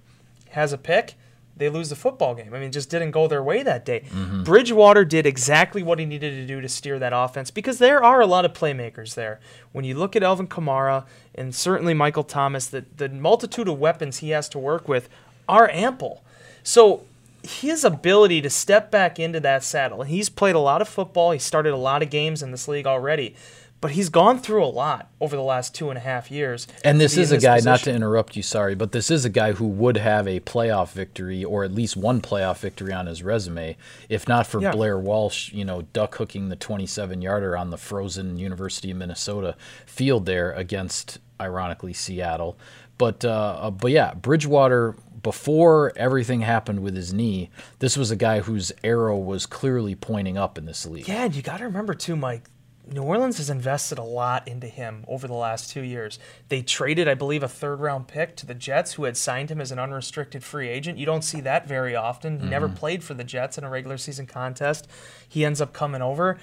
has 0.50 0.74
a 0.74 0.78
pick, 0.78 1.14
they 1.60 1.68
lose 1.68 1.90
the 1.90 1.94
football 1.94 2.34
game. 2.34 2.52
I 2.54 2.58
mean, 2.58 2.68
it 2.70 2.72
just 2.72 2.88
didn't 2.90 3.10
go 3.10 3.28
their 3.28 3.42
way 3.42 3.62
that 3.62 3.84
day. 3.84 4.04
Mm-hmm. 4.08 4.44
Bridgewater 4.44 5.04
did 5.04 5.26
exactly 5.26 5.82
what 5.82 5.98
he 5.98 6.06
needed 6.06 6.30
to 6.30 6.46
do 6.46 6.60
to 6.60 6.68
steer 6.68 6.98
that 6.98 7.12
offense 7.14 7.50
because 7.50 7.78
there 7.78 8.02
are 8.02 8.20
a 8.20 8.26
lot 8.26 8.46
of 8.46 8.54
playmakers 8.54 9.14
there. 9.14 9.40
When 9.72 9.84
you 9.84 9.94
look 9.94 10.16
at 10.16 10.22
Alvin 10.22 10.48
Kamara 10.48 11.04
and 11.34 11.54
certainly 11.54 11.92
Michael 11.92 12.24
Thomas, 12.24 12.66
the, 12.66 12.86
the 12.96 13.10
multitude 13.10 13.68
of 13.68 13.78
weapons 13.78 14.18
he 14.18 14.30
has 14.30 14.48
to 14.48 14.58
work 14.58 14.88
with 14.88 15.10
are 15.48 15.70
ample. 15.70 16.24
So 16.62 17.04
his 17.42 17.84
ability 17.84 18.40
to 18.40 18.50
step 18.50 18.90
back 18.90 19.18
into 19.18 19.38
that 19.40 19.62
saddle, 19.62 20.02
he's 20.02 20.30
played 20.30 20.54
a 20.54 20.60
lot 20.60 20.80
of 20.80 20.88
football, 20.88 21.30
he 21.32 21.38
started 21.38 21.74
a 21.74 21.76
lot 21.76 22.02
of 22.02 22.08
games 22.08 22.42
in 22.42 22.52
this 22.52 22.68
league 22.68 22.86
already. 22.86 23.36
But 23.80 23.92
he's 23.92 24.10
gone 24.10 24.38
through 24.38 24.62
a 24.62 24.66
lot 24.68 25.10
over 25.22 25.34
the 25.36 25.42
last 25.42 25.74
two 25.74 25.88
and 25.88 25.96
a 25.96 26.02
half 26.02 26.30
years. 26.30 26.66
And 26.84 27.00
this 27.00 27.16
is 27.16 27.32
a 27.32 27.38
guy, 27.38 27.60
not 27.60 27.80
to 27.80 27.92
interrupt 27.92 28.36
you, 28.36 28.42
sorry, 28.42 28.74
but 28.74 28.92
this 28.92 29.10
is 29.10 29.24
a 29.24 29.30
guy 29.30 29.52
who 29.52 29.66
would 29.66 29.96
have 29.96 30.28
a 30.28 30.40
playoff 30.40 30.92
victory 30.92 31.42
or 31.42 31.64
at 31.64 31.72
least 31.72 31.96
one 31.96 32.20
playoff 32.20 32.58
victory 32.58 32.92
on 32.92 33.06
his 33.06 33.22
resume, 33.22 33.78
if 34.10 34.28
not 34.28 34.46
for 34.46 34.60
Yeah. 34.60 34.72
Blair 34.72 34.98
Walsh, 34.98 35.50
you 35.52 35.64
know, 35.64 35.82
duck 35.94 36.16
hooking 36.16 36.50
the 36.50 36.56
27 36.56 37.22
yarder 37.22 37.56
on 37.56 37.70
the 37.70 37.78
frozen 37.78 38.38
University 38.38 38.90
of 38.90 38.98
Minnesota 38.98 39.56
field 39.86 40.26
there 40.26 40.52
against, 40.52 41.18
ironically, 41.40 41.94
Seattle. 41.94 42.58
But, 42.98 43.24
uh, 43.24 43.58
uh, 43.62 43.70
but 43.70 43.92
yeah, 43.92 44.12
Bridgewater, 44.12 44.94
before 45.22 45.92
everything 45.96 46.42
happened 46.42 46.80
with 46.80 46.94
his 46.94 47.14
knee, 47.14 47.48
this 47.78 47.96
was 47.96 48.10
a 48.10 48.16
guy 48.16 48.40
whose 48.40 48.72
arrow 48.84 49.16
was 49.16 49.46
clearly 49.46 49.94
pointing 49.94 50.36
up 50.36 50.58
in 50.58 50.66
this 50.66 50.84
league. 50.84 51.08
Yeah, 51.08 51.24
and 51.24 51.34
you 51.34 51.40
got 51.40 51.58
to 51.58 51.64
remember 51.64 51.94
too, 51.94 52.14
Mike. 52.14 52.44
New 52.92 53.02
Orleans 53.02 53.36
has 53.36 53.50
invested 53.50 53.98
a 53.98 54.02
lot 54.02 54.48
into 54.48 54.66
him 54.66 55.04
over 55.06 55.28
the 55.28 55.34
last 55.34 55.70
two 55.70 55.82
years. 55.82 56.18
They 56.48 56.60
traded, 56.60 57.06
I 57.06 57.14
believe, 57.14 57.42
a 57.42 57.48
third 57.48 57.78
round 57.80 58.08
pick 58.08 58.36
to 58.36 58.46
the 58.46 58.54
Jets, 58.54 58.94
who 58.94 59.04
had 59.04 59.16
signed 59.16 59.50
him 59.50 59.60
as 59.60 59.70
an 59.70 59.78
unrestricted 59.78 60.42
free 60.42 60.68
agent. 60.68 60.98
You 60.98 61.06
don't 61.06 61.22
see 61.22 61.40
that 61.42 61.68
very 61.68 61.94
often. 61.94 62.40
He 62.40 62.48
never 62.48 62.66
mm-hmm. 62.66 62.76
played 62.76 63.04
for 63.04 63.14
the 63.14 63.22
Jets 63.22 63.58
in 63.58 63.64
a 63.64 63.70
regular 63.70 63.96
season 63.96 64.26
contest. 64.26 64.88
He 65.28 65.44
ends 65.44 65.60
up 65.60 65.72
coming 65.72 66.02
over. 66.02 66.38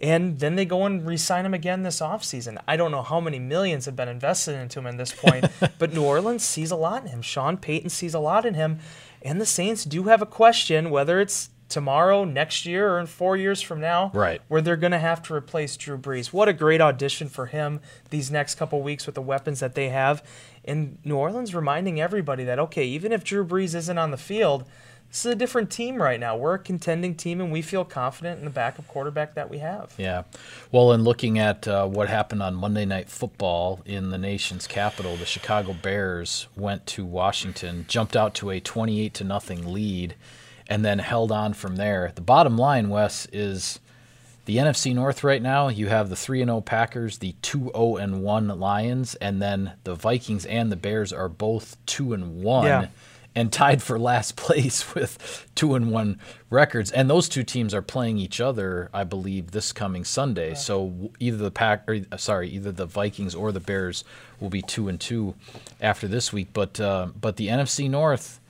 And 0.00 0.38
then 0.38 0.56
they 0.56 0.64
go 0.64 0.86
and 0.86 1.06
re 1.06 1.18
sign 1.18 1.44
him 1.44 1.52
again 1.52 1.82
this 1.82 2.00
offseason. 2.00 2.58
I 2.66 2.76
don't 2.76 2.90
know 2.90 3.02
how 3.02 3.20
many 3.20 3.38
millions 3.38 3.84
have 3.84 3.96
been 3.96 4.08
invested 4.08 4.54
into 4.54 4.78
him 4.78 4.86
at 4.86 4.96
this 4.96 5.12
point, 5.12 5.44
but 5.78 5.92
New 5.92 6.04
Orleans 6.04 6.42
sees 6.42 6.70
a 6.70 6.76
lot 6.76 7.02
in 7.02 7.08
him. 7.08 7.20
Sean 7.20 7.58
Payton 7.58 7.90
sees 7.90 8.14
a 8.14 8.20
lot 8.20 8.46
in 8.46 8.54
him. 8.54 8.78
And 9.20 9.38
the 9.38 9.46
Saints 9.46 9.84
do 9.84 10.04
have 10.04 10.22
a 10.22 10.26
question 10.26 10.88
whether 10.88 11.20
it's 11.20 11.50
tomorrow, 11.70 12.24
next 12.24 12.66
year, 12.66 12.92
or 12.92 13.00
in 13.00 13.06
four 13.06 13.36
years 13.36 13.62
from 13.62 13.80
now, 13.80 14.10
Right. 14.12 14.42
where 14.48 14.60
they're 14.60 14.76
going 14.76 14.92
to 14.92 14.98
have 14.98 15.22
to 15.24 15.34
replace 15.34 15.76
Drew 15.76 15.96
Brees. 15.96 16.32
What 16.32 16.48
a 16.48 16.52
great 16.52 16.80
audition 16.80 17.28
for 17.28 17.46
him 17.46 17.80
these 18.10 18.30
next 18.30 18.56
couple 18.56 18.82
weeks 18.82 19.06
with 19.06 19.14
the 19.14 19.22
weapons 19.22 19.60
that 19.60 19.74
they 19.74 19.88
have. 19.88 20.22
And 20.64 20.98
New 21.04 21.16
Orleans 21.16 21.54
reminding 21.54 22.00
everybody 22.00 22.44
that, 22.44 22.58
okay, 22.58 22.84
even 22.84 23.12
if 23.12 23.24
Drew 23.24 23.44
Brees 23.46 23.74
isn't 23.74 23.96
on 23.98 24.10
the 24.10 24.18
field, 24.18 24.64
this 25.08 25.24
is 25.26 25.32
a 25.32 25.34
different 25.34 25.70
team 25.72 26.00
right 26.00 26.20
now. 26.20 26.36
We're 26.36 26.54
a 26.54 26.58
contending 26.60 27.16
team, 27.16 27.40
and 27.40 27.50
we 27.50 27.62
feel 27.62 27.84
confident 27.84 28.38
in 28.38 28.44
the 28.44 28.50
backup 28.52 28.86
quarterback 28.86 29.34
that 29.34 29.50
we 29.50 29.58
have. 29.58 29.92
Yeah. 29.98 30.22
Well, 30.70 30.92
in 30.92 31.02
looking 31.02 31.36
at 31.36 31.66
uh, 31.66 31.86
what 31.88 32.08
happened 32.08 32.44
on 32.44 32.54
Monday 32.54 32.84
Night 32.84 33.08
Football 33.08 33.80
in 33.84 34.10
the 34.10 34.18
nation's 34.18 34.68
capital, 34.68 35.16
the 35.16 35.26
Chicago 35.26 35.72
Bears 35.72 36.46
went 36.56 36.86
to 36.88 37.04
Washington, 37.04 37.86
jumped 37.88 38.14
out 38.14 38.34
to 38.34 38.50
a 38.50 38.60
28 38.60 39.12
to 39.14 39.24
nothing 39.24 39.72
lead, 39.72 40.14
and 40.70 40.82
then 40.84 41.00
held 41.00 41.30
on 41.32 41.52
from 41.52 41.76
there. 41.76 42.12
The 42.14 42.22
bottom 42.22 42.56
line, 42.56 42.88
Wes, 42.88 43.26
is 43.32 43.80
the 44.46 44.56
NFC 44.56 44.94
North 44.94 45.22
right 45.22 45.42
now. 45.42 45.68
You 45.68 45.88
have 45.88 46.08
the 46.08 46.16
3 46.16 46.38
0 46.44 46.62
Packers, 46.62 47.18
the 47.18 47.34
2 47.42 47.72
0 47.74 47.96
and 47.96 48.22
1 48.22 48.48
Lions, 48.58 49.14
and 49.16 49.42
then 49.42 49.72
the 49.84 49.94
Vikings 49.94 50.46
and 50.46 50.72
the 50.72 50.76
Bears 50.76 51.12
are 51.12 51.28
both 51.28 51.76
2 51.86 52.14
and 52.14 52.42
1 52.42 52.64
Yeah. 52.64 52.86
and 53.34 53.52
tied 53.52 53.82
for 53.82 53.98
last 53.98 54.36
place 54.44 54.94
with 54.94 55.46
two 55.54 55.74
and 55.76 55.92
one 55.92 56.18
records. 56.50 56.90
And 56.90 57.08
those 57.08 57.28
two 57.28 57.44
teams 57.44 57.72
are 57.74 57.82
playing 57.82 58.18
each 58.18 58.40
other, 58.40 58.90
I 58.92 59.04
believe, 59.04 59.50
this 59.52 59.72
coming 59.72 60.04
Sunday. 60.04 60.54
So 60.54 61.10
either 61.20 61.36
the 61.36 61.50
pack, 61.52 61.84
or, 61.88 62.00
uh, 62.10 62.16
sorry, 62.16 62.48
either 62.48 62.72
the 62.72 62.86
Vikings 62.86 63.34
or 63.34 63.52
the 63.52 63.60
Bears 63.60 64.02
will 64.40 64.50
be 64.50 64.62
two 64.62 64.88
and 64.88 64.98
two 64.98 65.34
after 65.80 66.08
this 66.08 66.32
week. 66.32 66.48
But 66.52 66.80
uh, 66.80 67.08
but 67.20 67.36
the 67.36 67.48
NFC 67.48 67.88
North 67.90 68.40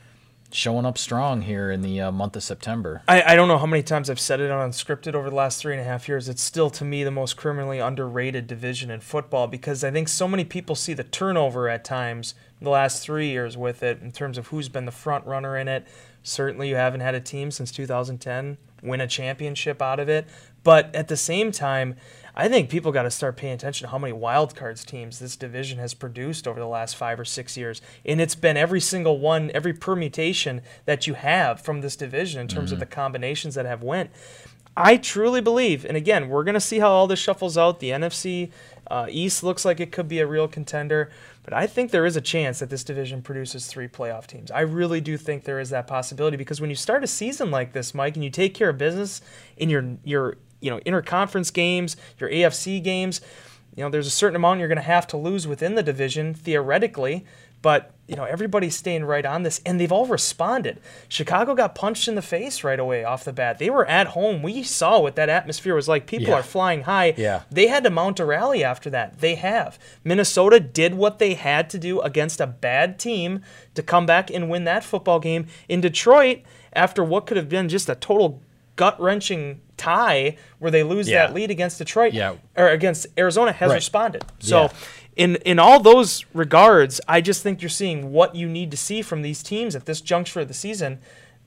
showing 0.52 0.84
up 0.84 0.98
strong 0.98 1.42
here 1.42 1.70
in 1.70 1.82
the 1.82 2.00
uh, 2.00 2.12
month 2.12 2.36
of 2.36 2.42
September. 2.42 3.02
I, 3.08 3.22
I 3.22 3.34
don't 3.34 3.48
know 3.48 3.58
how 3.58 3.66
many 3.66 3.82
times 3.82 4.10
I've 4.10 4.20
said 4.20 4.40
it 4.40 4.50
on 4.50 4.70
Unscripted 4.70 5.14
over 5.14 5.30
the 5.30 5.36
last 5.36 5.60
three 5.60 5.72
and 5.72 5.80
a 5.80 5.84
half 5.84 6.08
years. 6.08 6.28
It's 6.28 6.42
still, 6.42 6.70
to 6.70 6.84
me, 6.84 7.04
the 7.04 7.10
most 7.10 7.36
criminally 7.36 7.78
underrated 7.78 8.46
division 8.46 8.90
in 8.90 9.00
football 9.00 9.46
because 9.46 9.84
I 9.84 9.90
think 9.90 10.08
so 10.08 10.26
many 10.26 10.44
people 10.44 10.74
see 10.74 10.94
the 10.94 11.04
turnover 11.04 11.68
at 11.68 11.84
times 11.84 12.34
the 12.60 12.70
last 12.70 13.02
three 13.02 13.28
years 13.28 13.56
with 13.56 13.82
it 13.82 14.02
in 14.02 14.12
terms 14.12 14.36
of 14.38 14.48
who's 14.48 14.68
been 14.68 14.84
the 14.84 14.92
front 14.92 15.26
runner 15.26 15.56
in 15.56 15.68
it. 15.68 15.86
Certainly, 16.22 16.68
you 16.68 16.76
haven't 16.76 17.00
had 17.00 17.14
a 17.14 17.20
team 17.20 17.50
since 17.50 17.72
2010 17.72 18.58
win 18.82 19.00
a 19.00 19.06
championship 19.06 19.82
out 19.82 20.00
of 20.00 20.08
it. 20.08 20.26
But 20.62 20.94
at 20.94 21.08
the 21.08 21.16
same 21.16 21.52
time, 21.52 21.96
I 22.40 22.48
think 22.48 22.70
people 22.70 22.90
got 22.90 23.02
to 23.02 23.10
start 23.10 23.36
paying 23.36 23.52
attention 23.52 23.84
to 23.84 23.90
how 23.90 23.98
many 23.98 24.14
wild 24.14 24.56
cards 24.56 24.82
teams 24.82 25.18
this 25.18 25.36
division 25.36 25.78
has 25.78 25.92
produced 25.92 26.48
over 26.48 26.58
the 26.58 26.66
last 26.66 26.96
five 26.96 27.20
or 27.20 27.24
six 27.26 27.54
years. 27.54 27.82
And 28.06 28.18
it's 28.18 28.34
been 28.34 28.56
every 28.56 28.80
single 28.80 29.18
one, 29.18 29.50
every 29.52 29.74
permutation 29.74 30.62
that 30.86 31.06
you 31.06 31.12
have 31.12 31.60
from 31.60 31.82
this 31.82 31.96
division 31.96 32.40
in 32.40 32.48
terms 32.48 32.72
of 32.72 32.78
the 32.78 32.86
combinations 32.86 33.56
that 33.56 33.66
have 33.66 33.82
went. 33.82 34.08
I 34.74 34.96
truly 34.96 35.42
believe, 35.42 35.84
and 35.84 35.98
again, 35.98 36.30
we're 36.30 36.44
going 36.44 36.54
to 36.54 36.60
see 36.60 36.78
how 36.78 36.90
all 36.90 37.06
this 37.06 37.18
shuffles 37.18 37.58
out. 37.58 37.78
The 37.78 37.90
NFC 37.90 38.50
uh, 38.90 39.06
East 39.10 39.42
looks 39.42 39.66
like 39.66 39.78
it 39.78 39.92
could 39.92 40.08
be 40.08 40.20
a 40.20 40.26
real 40.26 40.48
contender, 40.48 41.10
but 41.42 41.52
I 41.52 41.66
think 41.66 41.90
there 41.90 42.06
is 42.06 42.16
a 42.16 42.22
chance 42.22 42.60
that 42.60 42.70
this 42.70 42.84
division 42.84 43.20
produces 43.20 43.66
three 43.66 43.88
playoff 43.88 44.26
teams. 44.26 44.50
I 44.50 44.60
really 44.60 45.02
do 45.02 45.18
think 45.18 45.44
there 45.44 45.60
is 45.60 45.68
that 45.70 45.86
possibility 45.86 46.38
because 46.38 46.58
when 46.58 46.70
you 46.70 46.76
start 46.76 47.04
a 47.04 47.06
season 47.06 47.50
like 47.50 47.74
this, 47.74 47.92
Mike, 47.94 48.14
and 48.14 48.24
you 48.24 48.30
take 48.30 48.54
care 48.54 48.70
of 48.70 48.78
business 48.78 49.20
in 49.58 49.68
your 49.68 49.98
your 50.04 50.38
you 50.60 50.70
know 50.70 50.78
interconference 50.80 51.52
games, 51.52 51.96
your 52.18 52.30
AFC 52.30 52.82
games, 52.82 53.20
you 53.76 53.82
know 53.84 53.90
there's 53.90 54.06
a 54.06 54.10
certain 54.10 54.36
amount 54.36 54.58
you're 54.60 54.68
going 54.68 54.76
to 54.76 54.82
have 54.82 55.06
to 55.08 55.16
lose 55.16 55.46
within 55.46 55.74
the 55.74 55.82
division 55.82 56.34
theoretically, 56.34 57.24
but 57.62 57.92
you 58.08 58.16
know 58.16 58.24
everybody's 58.24 58.74
staying 58.76 59.04
right 59.04 59.24
on 59.24 59.42
this 59.44 59.60
and 59.64 59.80
they've 59.80 59.92
all 59.92 60.06
responded. 60.06 60.80
Chicago 61.08 61.54
got 61.54 61.74
punched 61.76 62.08
in 62.08 62.14
the 62.16 62.22
face 62.22 62.64
right 62.64 62.80
away 62.80 63.04
off 63.04 63.22
the 63.24 63.32
bat. 63.32 63.58
They 63.58 63.70
were 63.70 63.86
at 63.86 64.08
home. 64.08 64.42
We 64.42 64.62
saw 64.64 64.98
what 64.98 65.14
that 65.16 65.28
atmosphere 65.28 65.74
was 65.76 65.86
like. 65.88 66.06
People 66.06 66.28
Yeah. 66.28 66.34
are 66.40 66.42
flying 66.42 66.82
high. 66.82 67.14
Yeah. 67.16 67.42
They 67.50 67.68
had 67.68 67.84
to 67.84 67.90
mount 67.90 68.18
a 68.18 68.24
rally 68.24 68.64
after 68.64 68.90
that. 68.90 69.20
They 69.20 69.36
have. 69.36 69.78
Minnesota 70.02 70.58
did 70.58 70.94
what 70.94 71.18
they 71.20 71.34
had 71.34 71.70
to 71.70 71.78
do 71.78 72.00
against 72.00 72.40
a 72.40 72.46
bad 72.48 72.98
team 72.98 73.42
to 73.74 73.82
come 73.82 74.06
back 74.06 74.30
and 74.30 74.50
win 74.50 74.64
that 74.64 74.82
football 74.82 75.20
game. 75.20 75.46
In 75.68 75.80
Detroit, 75.80 76.40
after 76.72 77.04
what 77.04 77.26
could 77.26 77.36
have 77.36 77.48
been 77.48 77.68
just 77.68 77.88
a 77.88 77.94
total 77.94 78.42
gut 78.80 78.98
wrenching 79.00 79.60
tie 79.76 80.36
where 80.58 80.70
they 80.70 80.82
lose 80.82 81.06
Yeah. 81.08 81.26
that 81.26 81.34
lead 81.34 81.50
against 81.50 81.76
Detroit 81.78 82.14
Yeah. 82.14 82.34
or 82.56 82.68
against 82.68 83.06
Arizona, 83.18 83.52
has 83.52 83.68
Right. 83.68 83.74
responded. 83.76 84.24
So. 84.38 84.62
Yeah. 84.62 84.68
In, 85.16 85.36
in 85.44 85.58
all 85.58 85.80
those 85.80 86.24
regards, 86.32 86.98
I 87.06 87.20
just 87.20 87.42
think 87.42 87.60
you're 87.60 87.68
seeing 87.68 88.10
what 88.12 88.34
you 88.36 88.48
need 88.48 88.70
to 88.70 88.76
see 88.76 89.02
from 89.02 89.20
these 89.22 89.42
teams 89.42 89.74
at 89.76 89.84
this 89.84 90.00
juncture 90.00 90.40
of 90.40 90.48
the 90.48 90.54
season 90.54 90.98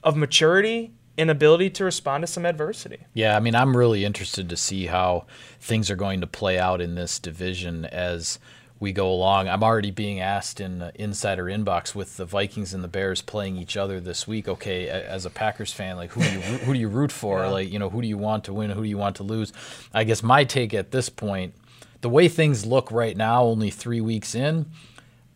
of 0.04 0.16
maturity 0.16 0.92
and 1.18 1.32
ability 1.32 1.70
to 1.72 1.84
respond 1.86 2.22
to 2.22 2.28
some 2.28 2.46
adversity. 2.46 3.00
Yeah, 3.16 3.36
I 3.36 3.40
mean, 3.40 3.56
I'm 3.56 3.76
really 3.76 4.04
interested 4.06 4.48
to 4.50 4.58
see 4.58 4.88
how 4.88 5.26
things 5.60 5.90
are 5.90 5.96
going 5.96 6.22
to 6.22 6.28
play 6.28 6.60
out 6.60 6.82
in 6.82 6.94
this 6.96 7.18
division 7.20 7.86
as 7.86 8.38
we 8.80 8.92
go 8.92 9.10
along. 9.12 9.48
I'm 9.48 9.64
already 9.64 9.92
being 9.92 10.20
asked 10.20 10.60
in 10.60 10.82
uh, 10.82 10.92
Insider 10.96 11.46
Inbox 11.46 11.96
with 11.96 12.18
the 12.18 12.26
Vikings 12.26 12.74
and 12.74 12.84
the 12.84 12.88
Bears 12.90 13.22
playing 13.22 13.56
each 13.58 13.78
other 13.78 14.00
this 14.02 14.28
week. 14.28 14.48
Okay, 14.48 14.88
a- 14.88 15.10
as 15.10 15.26
a 15.26 15.30
Packers 15.30 15.72
fan, 15.72 15.96
like 15.96 16.12
who 16.12 16.22
do 16.22 16.30
you 16.32 16.40
root- 16.40 16.62
who 16.62 16.74
do 16.74 16.80
you 16.80 16.88
root 16.90 17.12
for? 17.12 17.40
Yeah. 17.40 17.48
Like 17.50 17.72
you 17.72 17.80
know, 17.80 17.90
who 17.90 18.02
do 18.02 18.08
you 18.08 18.18
want 18.18 18.44
to 18.46 18.54
win? 18.54 18.70
Who 18.72 18.84
do 18.84 18.90
you 18.90 18.98
want 18.98 19.16
to 19.18 19.24
lose? 19.24 19.54
I 19.94 20.04
guess 20.04 20.22
my 20.22 20.44
take 20.44 20.74
at 20.74 20.92
this 20.92 21.08
point, 21.10 21.54
the 22.02 22.10
way 22.10 22.28
things 22.28 22.66
look 22.66 22.92
right 22.92 23.16
now, 23.16 23.44
only 23.44 23.70
three 23.70 24.02
weeks 24.02 24.36
in. 24.36 24.66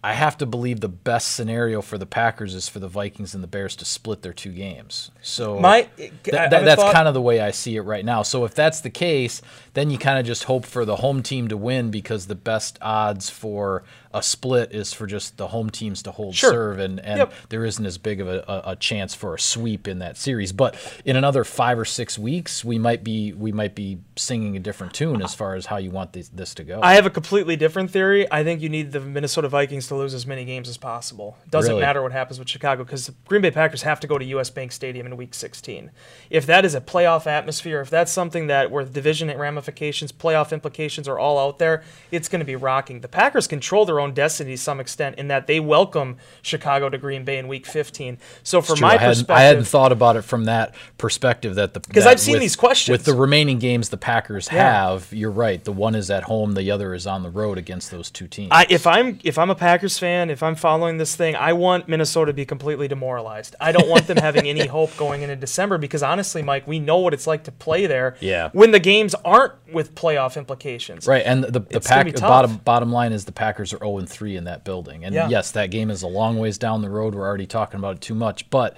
I 0.07 0.13
have 0.13 0.37
to 0.37 0.45
believe 0.45 0.79
the 0.79 0.87
best 0.87 1.33
scenario 1.35 1.81
for 1.81 1.97
the 1.97 2.05
Packers 2.05 2.55
is 2.55 2.69
for 2.69 2.79
the 2.79 2.87
Vikings 2.87 3.33
and 3.35 3.43
the 3.43 3.47
Bears 3.47 3.75
to 3.75 3.83
split 3.85 4.21
their 4.21 4.31
two 4.31 4.51
games. 4.53 5.11
So 5.21 5.59
My- 5.59 5.81
th- 5.97 6.11
I 6.27 6.31
that- 6.31 6.51
have 6.53 6.61
a 6.61 6.65
that's 6.65 6.81
thought- 6.81 6.93
kind 6.93 7.07
of 7.09 7.13
the 7.13 7.21
way 7.21 7.41
I 7.41 7.51
see 7.51 7.75
it 7.75 7.81
right 7.81 8.05
now. 8.05 8.21
So 8.21 8.45
if 8.45 8.55
that's 8.55 8.79
the 8.79 8.89
case, 8.89 9.41
then 9.73 9.89
you 9.91 9.97
kind 9.97 10.17
of 10.17 10.25
just 10.25 10.45
hope 10.45 10.65
for 10.65 10.85
the 10.85 10.95
home 10.95 11.21
team 11.21 11.49
to 11.49 11.57
win 11.57 11.91
because 11.91 12.27
the 12.27 12.35
best 12.35 12.79
odds 12.81 13.29
for 13.29 13.83
a 14.13 14.23
split 14.23 14.71
is 14.73 14.93
for 14.93 15.05
just 15.05 15.37
the 15.37 15.47
home 15.47 15.69
teams 15.69 16.01
to 16.03 16.11
hold 16.11 16.33
Sure. 16.33 16.49
serve, 16.51 16.79
and, 16.79 16.99
and 17.01 17.17
Yep. 17.19 17.33
there 17.49 17.65
isn't 17.65 17.85
as 17.85 17.97
big 17.97 18.21
of 18.21 18.27
a, 18.29 18.43
a, 18.47 18.71
a 18.71 18.75
chance 18.77 19.13
for 19.13 19.35
a 19.35 19.39
sweep 19.39 19.87
in 19.87 19.99
that 19.99 20.17
series. 20.17 20.53
But 20.53 20.75
in 21.05 21.15
another 21.17 21.43
five 21.43 21.77
or 21.77 21.85
six 21.85 22.17
weeks, 22.17 22.63
we 22.63 22.79
might 22.79 23.03
be 23.03 23.33
we 23.33 23.51
might 23.51 23.75
be 23.75 23.99
singing 24.15 24.55
a 24.55 24.59
different 24.59 24.93
tune 24.93 25.21
as 25.21 25.35
far 25.35 25.53
as 25.55 25.65
how 25.67 25.77
you 25.77 25.91
want 25.91 26.13
this, 26.13 26.29
this 26.29 26.53
to 26.55 26.63
go. 26.63 26.79
I 26.81 26.93
have 26.95 27.05
a 27.05 27.09
completely 27.11 27.57
different 27.57 27.91
theory. 27.91 28.25
I 28.31 28.43
think 28.43 28.61
you 28.61 28.69
need 28.69 28.91
the 28.93 29.01
Minnesota 29.01 29.49
Vikings 29.49 29.87
to 29.89 29.95
lose 29.97 30.13
as 30.13 30.25
many 30.27 30.45
games 30.45 30.69
as 30.69 30.77
possible. 30.77 31.37
Doesn't 31.49 31.71
Really? 31.71 31.81
matter 31.81 32.01
what 32.01 32.11
happens 32.11 32.39
with 32.39 32.47
Chicago 32.49 32.83
because 32.83 33.07
the 33.07 33.13
Green 33.25 33.41
Bay 33.41 33.51
Packers 33.51 33.81
have 33.83 33.99
to 34.01 34.07
go 34.07 34.17
to 34.17 34.25
US 34.25 34.49
Bank 34.49 34.71
Stadium 34.71 35.05
in 35.07 35.17
week 35.17 35.33
16. 35.33 35.91
If 36.29 36.45
that 36.45 36.63
is 36.65 36.75
a 36.75 36.81
playoff 36.81 37.27
atmosphere, 37.27 37.81
if 37.81 37.89
that's 37.89 38.11
something 38.11 38.47
that 38.47 38.71
where 38.71 38.83
the 38.83 38.91
division 38.91 39.29
ramifications, 39.37 40.11
playoff 40.11 40.51
implications 40.51 41.07
are 41.07 41.17
all 41.19 41.39
out 41.39 41.59
there, 41.59 41.83
it's 42.11 42.27
going 42.29 42.39
to 42.39 42.45
be 42.45 42.55
rocking. 42.55 43.01
The 43.01 43.07
Packers 43.07 43.47
control 43.47 43.85
their 43.85 43.99
own 43.99 44.13
destiny 44.13 44.51
to 44.51 44.57
some 44.57 44.79
extent 44.79 45.17
in 45.17 45.27
that 45.29 45.47
they 45.47 45.59
welcome 45.59 46.17
Chicago 46.41 46.89
to 46.89 46.97
Green 46.97 47.23
Bay 47.23 47.37
in 47.37 47.47
week 47.47 47.65
15. 47.65 48.17
So 48.43 48.61
from 48.61 48.79
my 48.79 48.93
I 48.95 48.97
perspective, 48.97 49.35
I 49.35 49.41
hadn't 49.41 49.65
thought 49.65 49.91
about 49.91 50.15
it 50.15 50.23
from 50.23 50.45
that 50.45 50.73
perspective. 50.97 51.55
That 51.55 51.73
the 51.73 51.79
'Cause 51.79 51.87
Because 51.87 52.05
I've 52.05 52.19
seen 52.19 52.33
with- 52.33 52.41
these 52.41 52.55
questions. 52.55 52.91
with 52.97 53.05
the 53.05 53.13
remaining 53.13 53.59
games 53.59 53.89
the 53.89 53.97
Packers 53.97 54.49
Yeah. 54.51 54.89
have. 54.89 55.11
You're 55.11 55.31
right. 55.31 55.63
The 55.63 55.71
one 55.71 55.95
is 55.95 56.09
at 56.11 56.23
home, 56.23 56.53
the 56.53 56.69
other 56.71 56.93
is 56.93 57.07
on 57.07 57.23
the 57.23 57.29
road 57.29 57.57
against 57.57 57.91
those 57.91 58.09
two 58.09 58.27
teams. 58.27 58.49
I, 58.51 58.65
if 58.69 58.85
I'm 58.87 59.19
if 59.23 59.37
I'm 59.37 59.49
a 59.49 59.55
Packers 59.77 59.99
fan, 59.99 60.31
if 60.31 60.41
I'm 60.41 60.55
following 60.55 60.97
this 60.97 61.15
thing, 61.15 61.35
I 61.35 61.53
want 61.53 61.87
Minnesota 61.87 62.31
to 62.31 62.33
be 62.33 62.45
completely 62.47 62.87
demoralized. 62.87 63.55
I 63.61 63.71
don't 63.71 63.87
want 63.87 64.07
them 64.07 64.17
having 64.17 64.47
any 64.47 64.65
hope 64.67 64.97
going 64.97 65.21
into 65.21 65.35
December 65.35 65.77
because 65.77 66.01
honestly, 66.01 66.41
Mike, 66.41 66.65
we 66.65 66.79
know 66.79 66.97
what 66.97 67.13
it's 67.13 67.27
like 67.27 67.43
to 67.43 67.51
play 67.51 67.85
there. 67.85 68.15
Yeah. 68.19 68.49
When 68.53 68.71
the 68.71 68.79
games 68.79 69.13
aren't 69.23 69.53
with 69.71 69.93
playoff 69.93 70.35
implications. 70.35 71.05
Right, 71.05 71.21
and 71.23 71.43
the 71.43 71.59
the 71.59 71.79
pack 71.79 72.11
bottom 72.15 72.57
bottom 72.57 72.91
line 72.91 73.11
is 73.11 73.25
the 73.25 73.31
Packers 73.31 73.71
are 73.71 73.77
0 73.77 74.01
3 74.01 74.35
in 74.35 74.45
that 74.45 74.63
building, 74.63 75.05
and 75.05 75.13
Yeah. 75.13 75.29
yes, 75.29 75.51
that 75.51 75.69
game 75.69 75.91
is 75.91 76.01
a 76.01 76.07
long 76.07 76.39
ways 76.39 76.57
down 76.57 76.81
the 76.81 76.89
road. 76.89 77.13
We're 77.13 77.27
already 77.27 77.45
talking 77.45 77.77
about 77.77 77.97
it 77.97 78.01
too 78.01 78.15
much, 78.15 78.49
but 78.49 78.77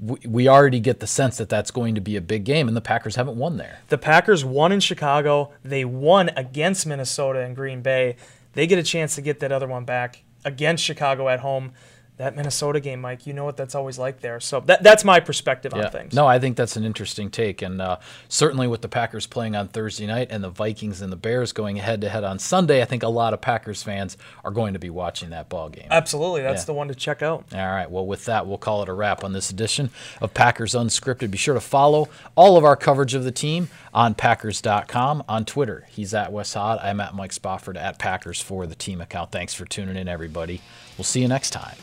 we, 0.00 0.16
we 0.26 0.48
already 0.48 0.80
get 0.80 1.00
the 1.00 1.06
sense 1.06 1.36
that 1.36 1.50
that's 1.50 1.70
going 1.70 1.94
to 1.94 2.00
be 2.00 2.16
a 2.16 2.22
big 2.22 2.44
game, 2.44 2.68
and 2.68 2.76
the 2.76 2.80
Packers 2.80 3.16
haven't 3.16 3.36
won 3.36 3.58
there. 3.58 3.80
The 3.88 3.98
Packers 3.98 4.46
won 4.46 4.72
in 4.72 4.80
Chicago. 4.80 5.52
They 5.62 5.84
won 5.84 6.30
against 6.36 6.86
Minnesota 6.86 7.40
and 7.40 7.54
Green 7.54 7.82
Bay. 7.82 8.16
They 8.54 8.66
get 8.66 8.78
a 8.78 8.82
chance 8.82 9.14
to 9.16 9.20
get 9.20 9.40
that 9.40 9.52
other 9.52 9.68
one 9.68 9.84
back 9.84 10.22
against 10.44 10.84
Chicago 10.84 11.28
at 11.28 11.40
home. 11.40 11.72
That 12.18 12.34
Minnesota 12.34 12.80
game, 12.80 13.00
Mike, 13.00 13.26
you 13.28 13.32
know 13.32 13.44
what 13.44 13.56
that's 13.56 13.76
always 13.76 13.96
like 13.96 14.20
there. 14.20 14.40
So 14.40 14.58
that, 14.66 14.82
that's 14.82 15.04
my 15.04 15.20
perspective 15.20 15.72
on 15.72 15.88
things. 15.90 16.14
No, 16.14 16.26
I 16.26 16.40
think 16.40 16.56
that's 16.56 16.76
an 16.76 16.82
interesting 16.84 17.30
take, 17.30 17.62
and 17.62 17.80
uh, 17.80 17.98
certainly 18.28 18.66
with 18.66 18.82
the 18.82 18.88
Packers 18.88 19.24
playing 19.26 19.54
on 19.54 19.68
Thursday 19.68 20.04
night 20.06 20.26
and 20.30 20.42
the 20.42 20.50
Vikings 20.50 21.00
and 21.00 21.12
the 21.12 21.16
Bears 21.16 21.52
going 21.52 21.76
head 21.76 22.00
to 22.00 22.08
head 22.08 22.24
on 22.24 22.40
Sunday, 22.40 22.82
I 22.82 22.86
think 22.86 23.04
a 23.04 23.08
lot 23.08 23.34
of 23.34 23.40
Packers 23.40 23.84
fans 23.84 24.16
are 24.44 24.50
going 24.50 24.72
to 24.72 24.80
be 24.80 24.90
watching 24.90 25.30
that 25.30 25.48
ball 25.48 25.68
game. 25.68 25.86
Absolutely. 25.92 26.42
That's 26.42 26.62
Yeah. 26.62 26.66
the 26.66 26.72
one 26.74 26.88
to 26.88 26.94
check 26.96 27.22
out. 27.22 27.44
All 27.54 27.58
right. 27.60 27.88
Well, 27.88 28.04
with 28.04 28.24
that, 28.24 28.48
we'll 28.48 28.58
call 28.58 28.82
it 28.82 28.88
a 28.88 28.92
wrap 28.92 29.22
on 29.22 29.32
this 29.32 29.50
edition 29.50 29.90
of 30.20 30.34
Packers 30.34 30.74
Unscripted. 30.74 31.30
Be 31.30 31.38
sure 31.38 31.54
to 31.54 31.60
follow 31.60 32.08
all 32.34 32.56
of 32.56 32.64
our 32.64 32.74
coverage 32.76 33.14
of 33.14 33.22
the 33.22 33.30
team 33.32 33.68
on 33.94 34.14
Packers.com. 34.16 35.22
On 35.28 35.44
Twitter, 35.44 35.86
he's 35.90 36.12
at 36.14 36.32
Wes 36.32 36.52
Hod. 36.54 36.80
I'm 36.82 36.98
at 37.00 37.14
Mike 37.14 37.32
Spofford 37.32 37.76
at 37.76 37.98
Packers 38.00 38.40
for 38.40 38.66
the 38.66 38.74
team 38.74 39.00
account. 39.00 39.30
Thanks 39.30 39.54
for 39.54 39.64
tuning 39.66 39.96
in, 39.96 40.08
everybody. 40.08 40.60
We'll 40.96 41.04
see 41.04 41.20
you 41.22 41.28
next 41.28 41.50
time. 41.50 41.76